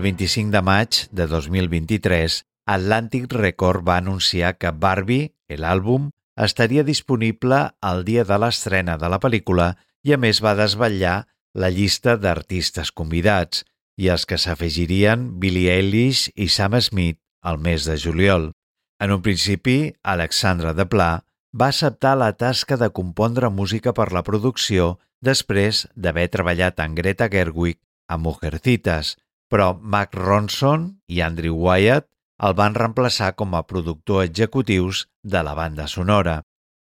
El 0.00 0.04
25 0.04 0.48
de 0.50 0.60
maig 0.64 0.98
de 1.12 1.26
2023, 1.28 2.34
Atlantic 2.64 3.34
Record 3.34 3.84
va 3.84 3.98
anunciar 4.00 4.54
que 4.56 4.70
Barbie, 4.72 5.26
l'àlbum, 5.52 6.06
estaria 6.40 6.84
disponible 6.88 7.58
el 7.90 8.00
dia 8.08 8.24
de 8.24 8.38
l'estrena 8.40 8.94
de 8.96 9.10
la 9.12 9.18
pel·lícula 9.20 9.66
i 10.08 10.16
a 10.16 10.20
més 10.24 10.40
va 10.40 10.54
desvetllar 10.56 11.18
la 11.52 11.68
llista 11.76 12.16
d'artistes 12.16 12.94
convidats 12.96 13.66
i 14.00 14.08
els 14.16 14.24
que 14.24 14.40
s'afegirien 14.40 15.28
Billie 15.44 15.76
Eilish 15.76 16.32
i 16.32 16.48
Sam 16.48 16.80
Smith 16.80 17.20
al 17.44 17.60
mes 17.60 17.84
de 17.84 18.00
juliol. 18.00 18.52
En 19.04 19.12
un 19.12 19.20
principi, 19.20 19.78
Alexandra 20.00 20.72
de 20.72 20.88
Pla 20.88 21.12
va 21.52 21.74
acceptar 21.74 22.16
la 22.16 22.32
tasca 22.32 22.80
de 22.80 22.88
compondre 22.88 23.52
música 23.52 23.92
per 23.92 24.14
la 24.16 24.24
producció 24.24 24.94
després 25.20 25.90
d'haver 25.92 26.30
treballat 26.32 26.80
amb 26.80 26.96
Greta 26.96 27.28
Gerwig 27.28 27.76
a 28.08 28.16
Mujercitas, 28.16 29.18
però 29.50 29.74
Mark 29.82 30.14
Ronson 30.14 30.86
i 31.10 31.20
Andrew 31.26 31.58
Wyatt 31.58 32.06
el 32.46 32.54
van 32.56 32.76
reemplaçar 32.78 33.34
com 33.36 33.54
a 33.54 33.66
productor 33.68 34.24
executius 34.24 35.04
de 35.22 35.42
la 35.44 35.54
banda 35.58 35.86
sonora. 35.90 36.40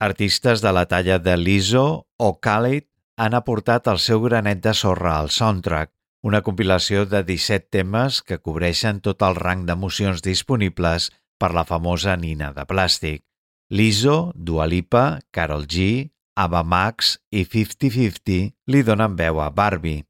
Artistes 0.04 0.62
de 0.62 0.74
la 0.76 0.86
talla 0.86 1.18
de 1.20 1.38
Lizzo 1.38 1.86
o 2.18 2.32
Khalid 2.42 2.88
han 3.18 3.38
aportat 3.38 3.88
el 3.88 4.02
seu 4.02 4.22
granet 4.26 4.60
de 4.66 4.74
sorra 4.78 5.16
al 5.18 5.32
soundtrack, 5.34 5.94
una 6.22 6.42
compilació 6.42 7.06
de 7.06 7.24
17 7.24 7.72
temes 7.72 8.20
que 8.22 8.42
cobreixen 8.42 9.00
tot 9.06 9.24
el 9.26 9.38
rang 9.38 9.64
d'emocions 9.66 10.22
disponibles 10.26 11.10
per 11.40 11.54
la 11.54 11.64
famosa 11.66 12.18
nina 12.18 12.52
de 12.54 12.66
plàstic. 12.68 13.24
Lizzo, 13.70 14.32
Dua 14.36 14.68
Lipa, 14.68 15.20
Karol 15.32 15.66
G, 15.68 16.10
Ava 16.38 16.62
Max 16.64 17.18
i 17.32 17.44
50-50 17.46 18.38
li 18.70 18.84
donen 18.86 19.16
veu 19.18 19.42
a 19.42 19.50
Barbie. 19.50 20.06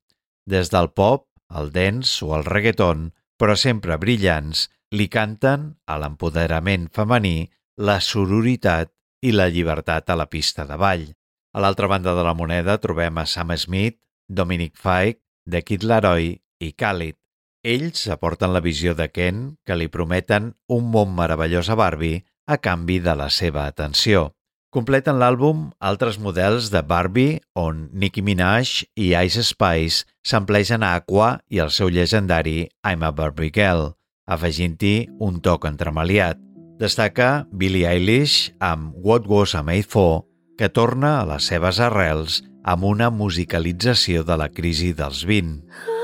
Des 0.48 0.70
del 0.74 0.92
pop, 0.92 1.28
el 1.50 1.72
dance 1.72 2.24
o 2.26 2.36
el 2.38 2.46
reggaeton, 2.46 3.12
però 3.38 3.56
sempre 3.56 3.98
brillants, 4.02 4.68
li 4.92 5.08
canten 5.12 5.74
a 5.86 5.98
l'empoderament 6.02 6.88
femení, 6.94 7.50
la 7.78 8.00
sororitat 8.02 8.92
i 9.22 9.34
la 9.34 9.48
llibertat 9.52 10.10
a 10.10 10.18
la 10.18 10.28
pista 10.32 10.66
de 10.66 10.78
ball. 10.80 11.06
A 11.54 11.62
l'altra 11.64 11.90
banda 11.90 12.14
de 12.18 12.24
la 12.26 12.36
moneda 12.38 12.78
trobem 12.82 13.18
a 13.18 13.26
Sam 13.26 13.56
Smith, 13.58 14.00
Dominic 14.28 14.78
Fike, 14.78 15.22
The 15.50 15.64
Kid 15.64 15.84
Laroi 15.84 16.36
i 16.60 16.72
Khalid. 16.74 17.16
Ells 17.64 18.08
aporten 18.14 18.54
la 18.54 18.62
visió 18.64 18.94
de 18.96 19.10
Ken 19.12 19.58
que 19.66 19.76
li 19.76 19.88
prometen 19.92 20.54
un 20.72 20.92
món 20.92 21.16
meravellós 21.16 21.70
a 21.70 21.76
Barbie 21.76 22.24
a 22.48 22.60
canvi 22.64 23.00
de 23.04 23.16
la 23.16 23.30
seva 23.34 23.66
atenció. 23.68 24.37
Completen 24.76 25.16
l'àlbum 25.16 25.70
altres 25.80 26.18
models 26.20 26.68
de 26.74 26.82
Barbie 26.84 27.38
on 27.56 27.86
Nicki 27.96 28.20
Minaj 28.20 28.82
i 29.00 29.14
Ice 29.16 29.46
Spice 29.48 30.04
s'amplegen 30.28 30.84
a 30.84 30.90
Aqua 31.00 31.38
i 31.48 31.62
el 31.64 31.72
seu 31.72 31.88
llegendari 31.88 32.66
I'm 32.84 33.06
a 33.08 33.14
Barbie 33.16 33.54
Girl, 33.56 33.94
afegint-hi 34.28 35.08
un 35.24 35.40
toc 35.40 35.70
entremaliat. 35.72 36.42
Destaca 36.84 37.48
Billie 37.50 37.88
Eilish 37.88 38.52
amb 38.60 38.92
What 39.00 39.32
Was 39.32 39.56
I 39.56 39.64
Made 39.64 39.88
For, 39.88 40.26
que 40.60 40.68
torna 40.68 41.22
a 41.22 41.26
les 41.32 41.48
seves 41.48 41.80
arrels 41.80 42.42
amb 42.68 42.84
una 42.92 43.08
musicalització 43.08 44.28
de 44.28 44.36
la 44.36 44.52
crisi 44.52 44.92
dels 44.92 45.24
20. 45.24 45.64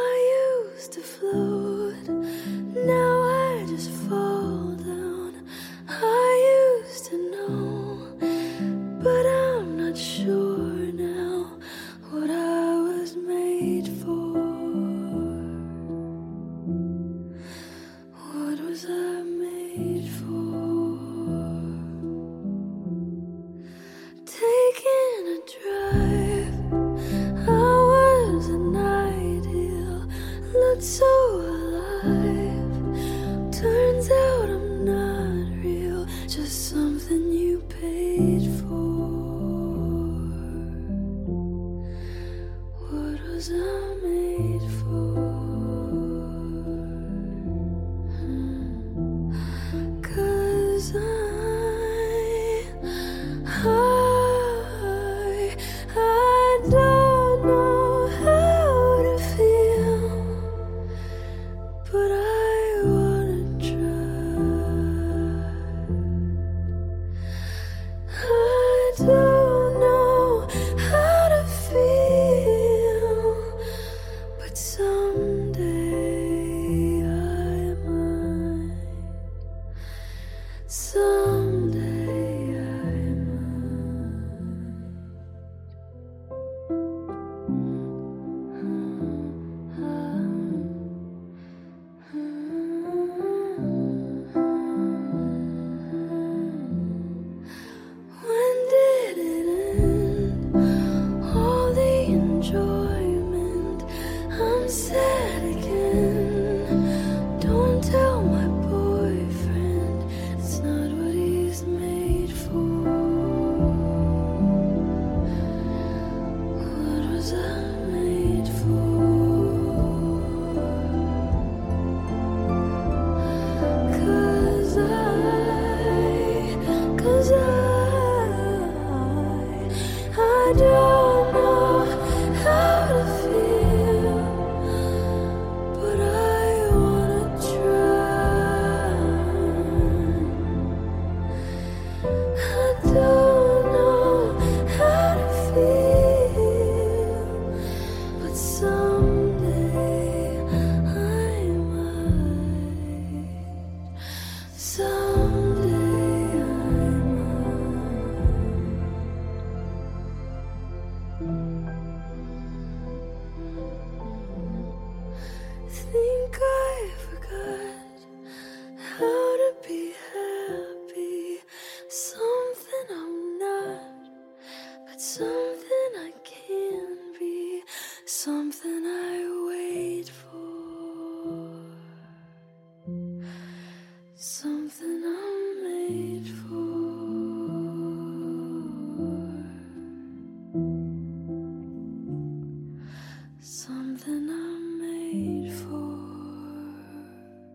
so 30.83 31.52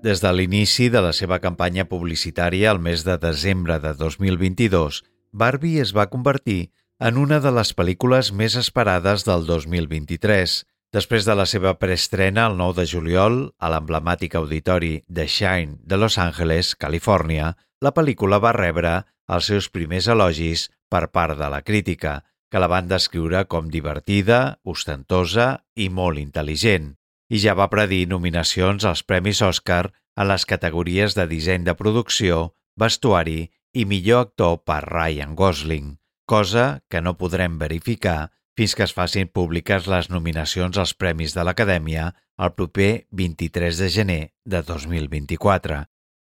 Des 0.09 0.23
de 0.25 0.31
l'inici 0.33 0.87
de 0.89 1.03
la 1.05 1.11
seva 1.13 1.37
campanya 1.45 1.85
publicitària 1.85 2.71
al 2.71 2.79
mes 2.81 3.03
de 3.05 3.19
desembre 3.21 3.75
de 3.83 3.91
2022, 3.93 5.03
Barbie 5.43 5.83
es 5.83 5.91
va 5.93 6.07
convertir 6.09 6.71
en 7.09 7.19
una 7.21 7.43
de 7.45 7.53
les 7.53 7.75
pel·lícules 7.77 8.31
més 8.33 8.57
esperades 8.57 9.27
del 9.29 9.45
2023. 9.45 10.55
Després 10.97 11.29
de 11.29 11.37
la 11.37 11.45
seva 11.45 11.75
preestrena 11.83 12.47
el 12.49 12.57
9 12.57 12.79
de 12.81 12.87
juliol 12.89 13.37
a 13.61 13.69
l'emblemàtic 13.75 14.39
auditori 14.41 14.95
The 15.13 15.29
Shine 15.29 15.77
de 15.85 16.01
Los 16.01 16.17
Angeles, 16.17 16.73
Califòrnia, 16.87 17.53
la 17.85 17.93
pel·lícula 17.93 18.41
va 18.41 18.57
rebre 18.57 18.95
els 19.29 19.53
seus 19.53 19.69
primers 19.69 20.09
elogis 20.09 20.71
per 20.89 21.11
part 21.13 21.37
de 21.37 21.53
la 21.53 21.61
crítica, 21.61 22.23
que 22.49 22.65
la 22.65 22.73
van 22.73 22.89
descriure 22.89 23.45
com 23.45 23.69
divertida, 23.69 24.57
ostentosa 24.65 25.67
i 25.77 25.93
molt 25.93 26.17
intel·ligent, 26.17 26.95
i 27.29 27.41
ja 27.43 27.55
va 27.55 27.71
predir 27.71 28.07
nominacions 28.09 28.85
als 28.89 29.05
Premis 29.05 29.43
Òscar 29.45 29.93
en 30.17 30.29
les 30.29 30.45
categories 30.49 31.15
de 31.15 31.29
disseny 31.31 31.65
de 31.65 31.77
producció, 31.79 32.55
vestuari 32.77 33.51
i 33.75 33.85
millor 33.85 34.29
actor 34.29 34.63
per 34.65 34.83
Ryan 34.89 35.35
Gosling. 35.37 35.99
cosa 36.29 36.85
que 36.91 37.01
no 37.01 37.17
podrem 37.17 37.57
verificar 37.59 38.31
fins 38.59 38.75
que 38.77 38.85
es 38.85 38.93
facin 38.93 39.31
públiques 39.33 39.87
les 39.89 40.11
nominacions 40.13 40.77
als 40.77 40.93
Premis 40.93 41.33
de 41.33 41.45
l'Acadèmia 41.47 42.11
el 42.45 42.53
proper 42.59 43.07
23 43.21 43.79
de 43.81 43.89
gener 43.89 44.25
de 44.45 44.61
2024. 44.63 45.79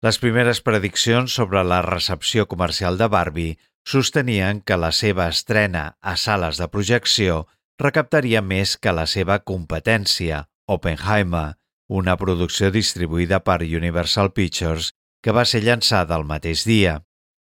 Les 0.06 0.18
primeres 0.22 0.60
prediccions 0.62 1.34
sobre 1.34 1.64
la 1.64 1.80
recepció 1.82 2.46
comercial 2.46 2.98
de 3.00 3.08
Barbie 3.08 3.56
sostenien 3.84 4.60
que 4.60 4.78
la 4.78 4.92
seva 4.92 5.26
estrena 5.32 5.96
a 6.00 6.16
sales 6.16 6.60
de 6.62 6.68
projecció 6.68 7.46
recaptaria 7.82 8.42
més 8.42 8.76
que 8.76 8.94
la 8.94 9.06
seva 9.10 9.40
competència, 9.40 10.46
Oppenheimer, 10.66 11.54
una 11.88 12.16
producció 12.18 12.72
distribuïda 12.74 13.38
per 13.46 13.60
Universal 13.62 14.32
Pictures 14.34 14.90
que 15.22 15.34
va 15.34 15.44
ser 15.46 15.62
llançada 15.62 16.16
el 16.18 16.26
mateix 16.26 16.64
dia. 16.66 17.00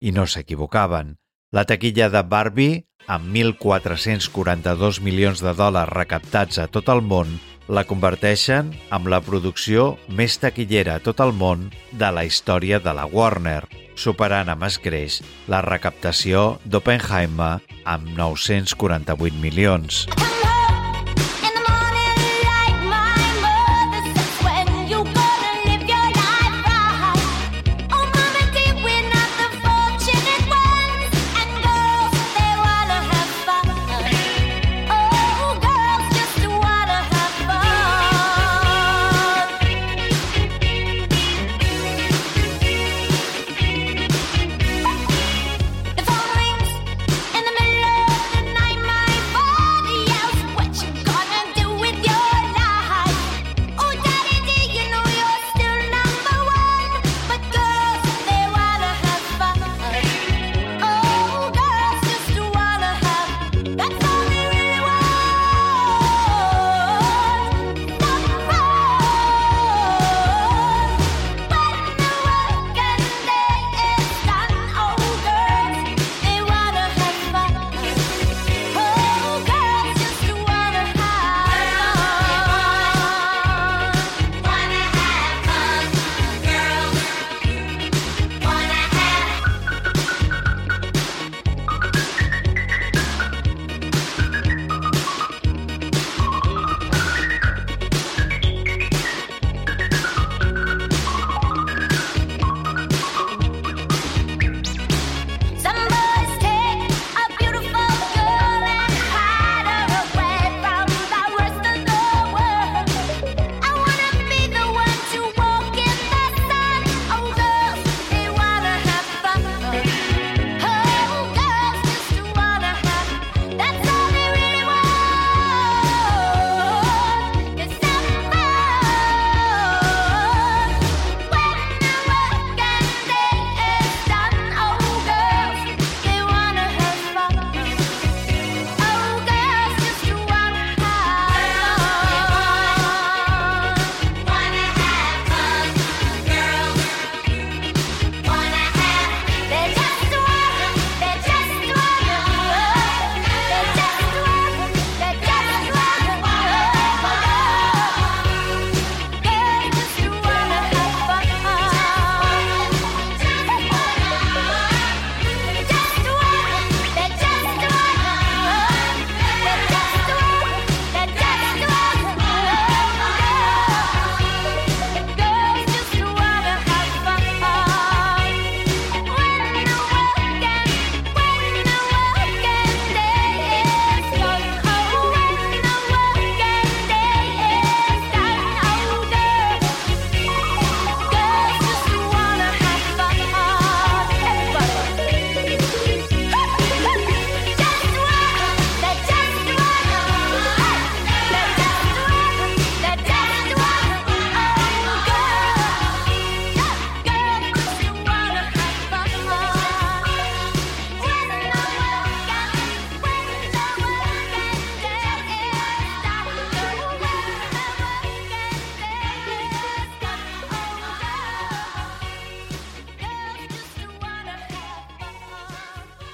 I 0.00 0.12
no 0.16 0.26
s'equivocaven. 0.26 1.18
La 1.52 1.66
taquilla 1.68 2.08
de 2.08 2.22
Barbie, 2.24 2.82
amb 3.06 3.28
1.442 3.36 5.02
milions 5.04 5.42
de 5.44 5.52
dòlars 5.52 5.92
recaptats 5.92 6.58
a 6.58 6.66
tot 6.72 6.88
el 6.88 7.02
món, 7.04 7.36
la 7.68 7.84
converteixen 7.86 8.72
amb 8.90 9.08
la 9.12 9.20
producció 9.22 9.92
més 10.08 10.38
taquillera 10.40 10.96
a 10.96 11.04
tot 11.04 11.20
el 11.20 11.32
món 11.36 11.68
de 11.92 12.10
la 12.10 12.24
història 12.24 12.80
de 12.80 12.96
la 12.96 13.06
Warner, 13.06 13.62
superant 13.94 14.48
amb 14.48 14.64
escreix 14.66 15.20
la 15.52 15.62
recaptació 15.62 16.58
d'Oppenheimer 16.64 17.54
amb 17.84 18.12
948 18.16 19.40
milions. 19.44 20.06
In 20.08 20.41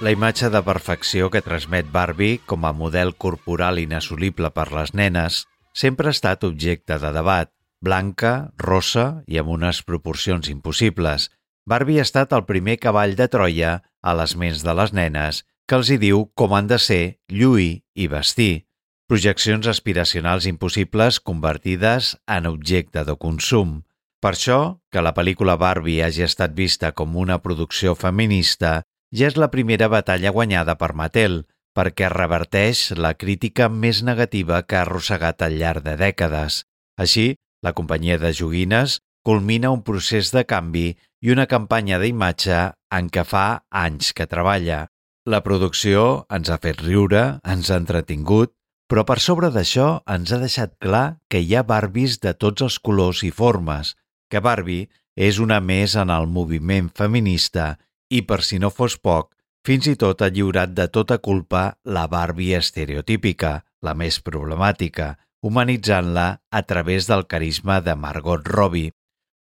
La 0.09 0.13
imatge 0.15 0.47
de 0.49 0.59
perfecció 0.65 1.27
que 1.29 1.43
transmet 1.45 1.89
Barbie 1.93 2.39
com 2.49 2.63
a 2.65 2.71
model 2.73 3.11
corporal 3.23 3.77
inassolible 3.77 4.49
per 4.55 4.63
les 4.73 4.95
nenes 4.97 5.35
sempre 5.81 6.09
ha 6.09 6.15
estat 6.15 6.47
objecte 6.47 6.97
de 7.03 7.11
debat. 7.13 7.51
Blanca, 7.85 8.31
rossa 8.57 9.21
i 9.29 9.37
amb 9.37 9.53
unes 9.53 9.83
proporcions 9.85 10.49
impossibles, 10.49 11.29
Barbie 11.69 12.01
ha 12.01 12.07
estat 12.07 12.33
el 12.33 12.47
primer 12.49 12.79
cavall 12.81 13.13
de 13.21 13.29
Troia 13.29 13.75
a 14.01 14.15
les 14.17 14.33
ments 14.33 14.65
de 14.65 14.77
les 14.81 14.95
nenes 14.97 15.43
que 15.69 15.77
els 15.77 15.93
hi 15.93 15.99
diu 16.01 16.25
com 16.33 16.57
han 16.57 16.73
de 16.73 16.81
ser, 16.81 17.21
lluir 17.29 17.83
i 17.93 18.09
vestir. 18.09 18.65
Projeccions 19.05 19.69
aspiracionals 19.69 20.49
impossibles 20.49 21.21
convertides 21.21 22.15
en 22.25 22.49
objecte 22.49 23.05
de 23.05 23.13
consum. 23.13 23.83
Per 24.25 24.33
això, 24.33 24.79
que 24.89 25.05
la 25.05 25.13
pel·lícula 25.13 25.53
Barbie 25.53 26.01
hagi 26.01 26.25
estat 26.25 26.57
vista 26.57 26.95
com 26.97 27.13
una 27.13 27.43
producció 27.45 27.93
feminista 27.93 28.79
ja 29.15 29.29
és 29.29 29.37
la 29.37 29.49
primera 29.53 29.89
batalla 29.89 30.31
guanyada 30.35 30.75
per 30.79 30.93
Mattel, 30.93 31.43
perquè 31.75 32.09
reverteix 32.11 32.89
la 32.97 33.13
crítica 33.13 33.69
més 33.69 34.01
negativa 34.03 34.63
que 34.63 34.77
ha 34.77 34.85
arrossegat 34.85 35.41
al 35.45 35.57
llarg 35.59 35.85
de 35.85 35.95
dècades. 35.99 36.63
Així, 36.99 37.35
la 37.63 37.73
companyia 37.73 38.17
de 38.19 38.33
joguines 38.33 38.99
culmina 39.25 39.71
un 39.71 39.83
procés 39.83 40.31
de 40.35 40.45
canvi 40.47 40.87
i 41.21 41.31
una 41.33 41.47
campanya 41.51 41.99
d'imatge 41.99 42.59
en 42.95 43.09
què 43.13 43.25
fa 43.27 43.61
anys 43.69 44.13
que 44.15 44.27
treballa. 44.27 44.87
La 45.29 45.41
producció 45.45 46.25
ens 46.33 46.49
ha 46.49 46.57
fet 46.63 46.81
riure, 46.81 47.39
ens 47.43 47.69
ha 47.69 47.77
entretingut, 47.81 48.53
però 48.89 49.03
per 49.05 49.19
sobre 49.21 49.51
d'això 49.53 49.99
ens 50.09 50.31
ha 50.33 50.39
deixat 50.41 50.73
clar 50.81 51.19
que 51.29 51.41
hi 51.43 51.53
ha 51.55 51.67
Barbies 51.67 52.17
de 52.23 52.33
tots 52.33 52.65
els 52.65 52.79
colors 52.79 53.21
i 53.27 53.29
formes, 53.29 53.93
que 54.31 54.41
Barbie 54.41 54.89
és 55.15 55.37
una 55.43 55.59
més 55.59 55.95
en 55.99 56.09
el 56.09 56.25
moviment 56.25 56.89
feminista 56.95 57.75
i, 58.09 58.21
per 58.21 58.41
si 58.43 58.59
no 58.59 58.69
fos 58.73 58.97
poc, 58.97 59.33
fins 59.65 59.87
i 59.91 59.95
tot 59.99 60.21
ha 60.21 60.29
lliurat 60.33 60.73
de 60.73 60.87
tota 60.89 61.19
culpa 61.19 61.79
la 61.83 62.07
Barbie 62.07 62.57
estereotípica, 62.57 63.59
la 63.85 63.93
més 63.93 64.19
problemàtica, 64.25 65.15
humanitzant-la 65.41 66.27
a 66.51 66.61
través 66.63 67.07
del 67.07 67.25
carisma 67.27 67.79
de 67.81 67.95
Margot 67.95 68.47
Robbie. 68.47 68.91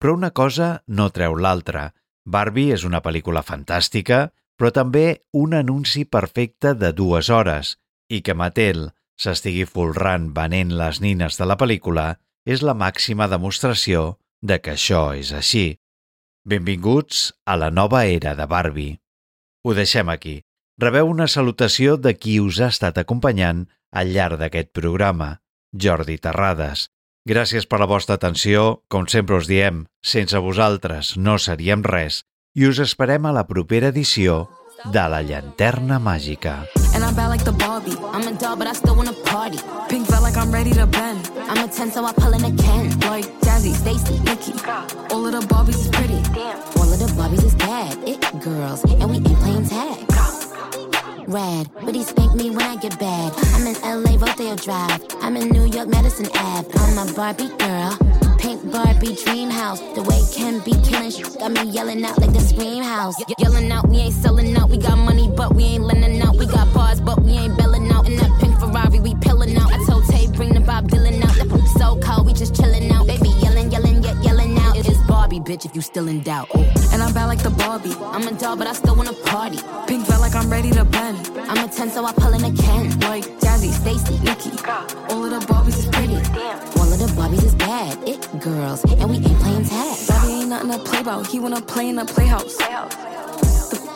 Però 0.01 0.17
una 0.17 0.31
cosa 0.31 0.83
no 0.87 1.09
treu 1.11 1.37
l'altra. 1.37 1.93
Barbie 2.27 2.75
és 2.75 2.85
una 2.85 3.01
pel·lícula 3.01 3.43
fantàstica, 3.47 4.27
però 4.57 4.73
també 4.73 5.07
un 5.33 5.55
anunci 5.55 6.05
perfecte 6.05 6.75
de 6.75 6.93
dues 6.93 7.31
hores, 7.31 7.77
i 8.09 8.21
que 8.21 8.35
Mattel 8.35 8.91
s'estigui 9.17 9.65
folrant 9.65 10.31
venent 10.37 10.75
les 10.77 11.01
nines 11.01 11.39
de 11.39 11.49
la 11.49 11.57
pel·lícula 11.61 12.17
és 12.47 12.63
la 12.63 12.77
màxima 12.77 13.29
demostració 13.29 14.17
de 14.43 14.61
que 14.61 14.77
això 14.77 15.11
és 15.17 15.33
així. 15.33 15.79
Benvinguts 16.47 17.33
a 17.45 17.57
la 17.59 17.73
nova 17.75 18.05
era 18.07 18.37
de 18.39 18.45
Barbie. 18.47 19.01
Ho 19.67 19.73
deixem 19.75 20.07
aquí. 20.13 20.45
Rebeu 20.79 21.09
una 21.11 21.27
salutació 21.27 21.97
de 21.99 22.13
qui 22.15 22.37
us 22.39 22.61
ha 22.63 22.69
estat 22.71 23.01
acompanyant 23.03 23.65
al 23.91 24.13
llarg 24.15 24.39
d'aquest 24.39 24.71
programa, 24.71 25.41
Jordi 25.75 26.15
Terrades. 26.23 26.87
Gràcies 27.27 27.67
per 27.67 27.81
la 27.83 27.89
vostra 27.91 28.15
atenció. 28.21 28.85
Com 28.87 29.09
sempre 29.11 29.41
us 29.41 29.51
diem, 29.51 29.89
sense 30.07 30.39
vosaltres 30.39 31.17
no 31.17 31.35
seríem 31.43 31.83
res 31.83 32.23
i 32.55 32.71
us 32.71 32.79
esperem 32.79 33.27
a 33.27 33.35
la 33.35 33.49
propera 33.51 33.91
edició 33.91 34.45
de 34.85 35.09
La 35.09 35.23
Llanterna 35.23 35.99
Màgica. 35.99 36.67
And 36.95 37.05
I'm 37.05 37.15
bad 37.15 37.29
like 37.29 37.45
the 37.45 37.53
Barbie. 37.53 37.97
I'm 38.13 38.27
a 38.27 38.33
doll, 38.33 38.57
but 38.57 38.67
I 38.67 38.73
still 38.73 38.97
wanna 38.97 39.13
party. 39.25 39.59
Pink 39.89 40.07
felt 40.07 40.23
like 40.23 40.37
I'm 40.37 40.51
ready 40.53 40.73
to 40.73 40.87
bend. 40.87 41.31
I'm 41.49 41.65
a 41.65 41.69
10, 41.69 41.91
so 41.91 42.05
I 42.05 42.13
pull 42.13 42.33
in 42.33 42.45
a 42.45 42.63
Ken. 42.63 42.91
Like 43.01 43.27
Jazzy, 43.41 43.75
Stacy, 43.75 44.19
Nikki. 44.21 44.53
All 45.13 45.27
of 45.27 45.33
the 45.33 45.47
Barbies 45.47 45.81
is 45.81 45.89
pretty. 45.89 46.21
All 46.79 46.93
of 46.93 46.99
the 46.99 47.11
Barbies 47.17 47.45
is 47.45 47.55
bad, 47.55 47.97
it 48.07 48.21
girls, 48.41 48.85
and 48.85 49.11
we 49.11 49.17
ain't 49.17 49.39
playing 49.41 49.67
tag. 49.69 50.05
Rad, 51.29 51.69
but 51.85 51.95
he 51.95 52.03
spank 52.05 52.35
me 52.35 52.51
when 52.51 52.63
I 52.63 52.77
get 52.77 52.99
bad. 52.99 53.33
I'm 53.55 53.67
in 53.67 53.75
LA, 53.83 54.17
Rodeo 54.17 54.55
Drive. 54.57 55.05
I'm 55.23 55.37
in 55.37 55.49
New 55.49 55.65
York, 55.65 55.89
Madison 55.89 56.29
Ave. 56.35 56.71
I'm 56.79 57.09
a 57.09 57.13
Barbie 57.15 57.49
girl. 57.59 58.26
Pink 58.47 58.71
Barbie 58.71 59.17
dream 59.25 59.51
house. 59.51 59.81
The 59.97 60.03
way 60.05 60.23
Ken 60.33 60.61
be 60.61 60.71
killing 60.87 61.11
shit 61.11 61.37
got 61.37 61.51
me 61.51 61.65
yelling 61.65 62.05
out 62.05 62.17
like 62.21 62.33
the 62.33 62.39
scream 62.39 62.81
house. 62.81 63.19
Ye- 63.19 63.35
yelling 63.39 63.73
out, 63.73 63.89
we 63.89 63.97
ain't 63.97 64.15
selling 64.15 64.57
out. 64.57 64.71
We 64.71 64.79
got 64.79 64.99
money, 64.99 65.29
but 65.37 65.57
we 65.57 65.65
ain't 65.65 65.83
lending 65.83 66.23
out. 66.23 66.37
We 66.37 66.47
got 66.47 66.73
bars, 66.73 67.01
but 67.01 67.21
we 67.23 67.33
ain't 67.33 67.59
belling 67.59 67.91
out. 67.91 68.07
In 68.07 68.15
that 68.19 68.31
pink 68.39 68.57
Ferrari, 68.61 69.01
we 69.01 69.15
pillin' 69.15 69.59
out. 69.59 69.73
I 69.73 69.85
told 69.85 70.05
Tay, 70.07 70.29
bring 70.31 70.55
the 70.55 70.61
Bob 70.61 70.89
Dylan 70.89 71.25
out. 71.25 71.35
The 71.35 71.67
so 71.77 71.99
cold, 71.99 72.25
we 72.29 72.35
just 72.35 72.55
chillin' 72.55 72.89
out. 72.93 73.09
Baby 73.09 73.31
yelling, 73.43 73.73
yelling, 73.73 73.73
yelling 73.73 73.96
Barbie, 75.37 75.53
bitch, 75.53 75.65
if 75.65 75.75
you 75.75 75.83
still 75.83 76.09
in 76.09 76.21
doubt. 76.21 76.49
Ooh. 76.57 76.65
And 76.93 77.03
I'm 77.03 77.13
bad 77.13 77.27
like 77.27 77.43
the 77.43 77.51
Barbie. 77.51 77.95
I'm 78.01 78.27
a 78.27 78.33
doll, 78.33 78.57
but 78.57 78.67
I 78.67 78.73
still 78.73 78.97
wanna 78.97 79.13
party. 79.13 79.59
Pink 79.87 80.07
felt 80.07 80.21
like 80.21 80.35
I'm 80.35 80.51
ready 80.51 80.71
to 80.71 80.85
bend. 80.85 81.31
I'm 81.49 81.65
a 81.65 81.69
10, 81.69 81.91
so 81.91 82.05
I 82.05 82.13
pull 82.13 82.33
in 82.33 82.45
a 82.45 82.53
Ken. 82.63 82.99
Like 83.01 83.25
Jazzy, 83.41 83.73
Stacy, 83.73 84.19
Nikki. 84.21 84.51
All 85.11 85.25
of 85.25 85.31
the 85.31 85.41
Barbies 85.47 85.79
is 85.79 85.87
pretty. 85.87 86.17
all 86.79 86.93
of 86.93 86.99
the 86.99 87.13
Barbies 87.17 87.45
is 87.45 87.55
bad, 87.55 87.99
it 88.09 88.41
girls, 88.41 88.85
and 88.85 89.11
we 89.11 89.17
ain't 89.17 89.39
playing 89.41 89.65
tag. 89.65 89.97
Bobby 90.09 90.33
ain't 90.33 90.49
nothing 90.49 90.71
to 90.73 90.79
play 90.79 91.01
about. 91.01 91.27
He 91.27 91.39
wanna 91.39 91.61
play 91.61 91.89
in 91.89 91.97
the 91.97 92.05
playhouse. 92.05 92.59
F- 92.61 93.26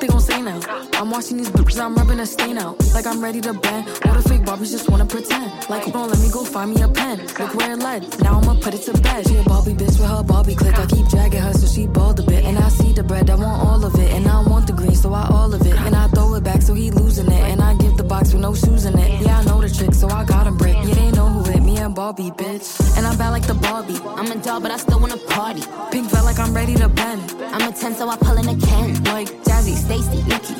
they 0.00 0.08
gon' 0.08 0.20
say 0.20 0.40
now. 0.42 0.60
I'm 0.94 1.10
watching 1.10 1.36
these 1.36 1.50
bitches, 1.50 1.80
I'm 1.80 1.94
rubbing 1.94 2.20
a 2.20 2.26
stain 2.26 2.58
out. 2.58 2.76
Like 2.94 3.06
I'm 3.06 3.22
ready 3.22 3.40
to 3.42 3.52
bend. 3.52 3.88
All 4.06 4.14
the 4.14 4.22
fake 4.28 4.42
Barbies 4.42 4.70
just 4.70 4.88
wanna 4.88 5.06
pretend. 5.06 5.52
Like, 5.68 5.84
hold 5.84 5.96
on, 5.96 6.08
let 6.10 6.20
me 6.20 6.30
go 6.30 6.44
find 6.44 6.74
me 6.74 6.82
a 6.82 6.88
pen. 6.88 7.18
Look 7.38 7.54
where 7.54 7.72
it 7.72 7.78
led. 7.78 8.02
Now 8.22 8.40
I'ma 8.40 8.54
put 8.60 8.74
it 8.74 8.82
to 8.82 8.92
bed. 9.00 9.26
She 9.28 9.36
a 9.36 9.42
bitch 9.42 9.98
with 9.98 10.08
her 10.08 10.22
Barbie 10.22 10.54
click. 10.54 10.78
I 10.78 10.86
keep 10.86 11.06
dragging 11.08 11.40
her 11.40 11.52
so 11.52 11.66
she 11.66 11.86
bald 11.86 12.18
a 12.20 12.22
bit. 12.22 12.44
And 12.44 12.58
I 12.58 12.68
see 12.68 12.92
the 12.92 13.02
bread, 13.02 13.30
I 13.30 13.34
want 13.34 13.62
all 13.66 13.84
of 13.84 13.94
it. 13.94 14.12
And 14.12 14.26
I 14.26 14.42
want 14.42 14.66
the 14.66 14.72
green, 14.72 14.94
so 14.94 15.12
I 15.12 15.26
all 15.28 15.52
of 15.52 15.60
it. 15.66 15.74
And 15.86 15.94
I 15.94 16.08
throw 16.08 16.34
it 16.34 16.44
back 16.44 16.62
so 16.62 16.74
he 16.74 16.90
losing 16.90 17.26
it. 17.26 17.42
And 17.50 17.60
I 17.60 17.74
give 17.76 17.96
the 17.96 18.04
box 18.04 18.32
with 18.32 18.42
no 18.42 18.54
shoes 18.54 18.84
in 18.84 18.98
it. 18.98 19.22
Yeah, 19.22 19.38
I 19.38 19.44
know 19.44 19.60
the 19.60 19.70
trick, 19.70 19.94
so 19.94 20.08
I 20.08 20.24
got 20.24 20.46
him 20.46 20.56
brick. 20.56 20.76
Yeah, 20.84 20.94
they 20.94 21.10
know 21.12 21.28
who 21.28 21.50
hit 21.50 21.62
me 21.62 21.76
and 21.78 21.94
Barbie, 21.94 22.30
bitch. 22.30 22.66
And 22.96 23.06
I'm 23.06 23.16
bad 23.16 23.30
like 23.30 23.46
the 23.46 23.54
Barbie. 23.54 24.00
I'm 24.04 24.30
a 24.30 24.36
doll, 24.36 24.60
but 24.60 24.70
I 24.70 24.76
still 24.76 25.00
wanna 25.00 25.16
party. 25.16 25.62
Pink 25.90 26.10
felt 26.10 26.24
like 26.24 26.38
I'm 26.38 26.54
ready 26.54 26.74
to 26.76 26.88
bend. 26.88 27.20
I'm 27.52 27.68
a 27.68 27.72
10, 27.72 27.94
so 27.94 28.08
I 28.08 28.16
pull 28.16 28.36
in 28.38 28.48
a 28.48 28.56
Ken. 28.66 29.02
Like 29.04 29.28
Jazzy, 29.44 29.76
Stacy, 29.90 30.22
Nikki. 30.22 30.54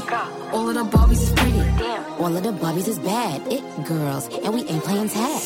all 0.51 0.69
of 0.69 0.75
the 0.75 0.83
Barbies 0.83 1.23
is 1.23 1.31
pretty. 1.31 1.63
All 2.19 2.37
of 2.37 2.43
the 2.43 2.51
Barbies 2.51 2.89
is 2.89 2.99
bad, 2.99 3.41
it 3.47 3.63
girls, 3.87 4.27
and 4.43 4.53
we 4.53 4.67
ain't 4.67 4.83
playing 4.83 5.09
tag. 5.09 5.39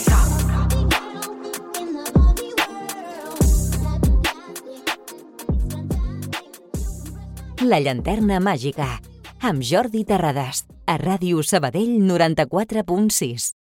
La 7.61 7.78
llanterna 7.80 8.41
màgica, 8.41 9.03
amb 9.41 9.61
Jordi 9.61 10.07
Terrades, 10.09 10.64
a 10.87 10.97
Ràdio 10.97 11.45
Sabadell 11.45 12.01
94.6. 12.09 13.55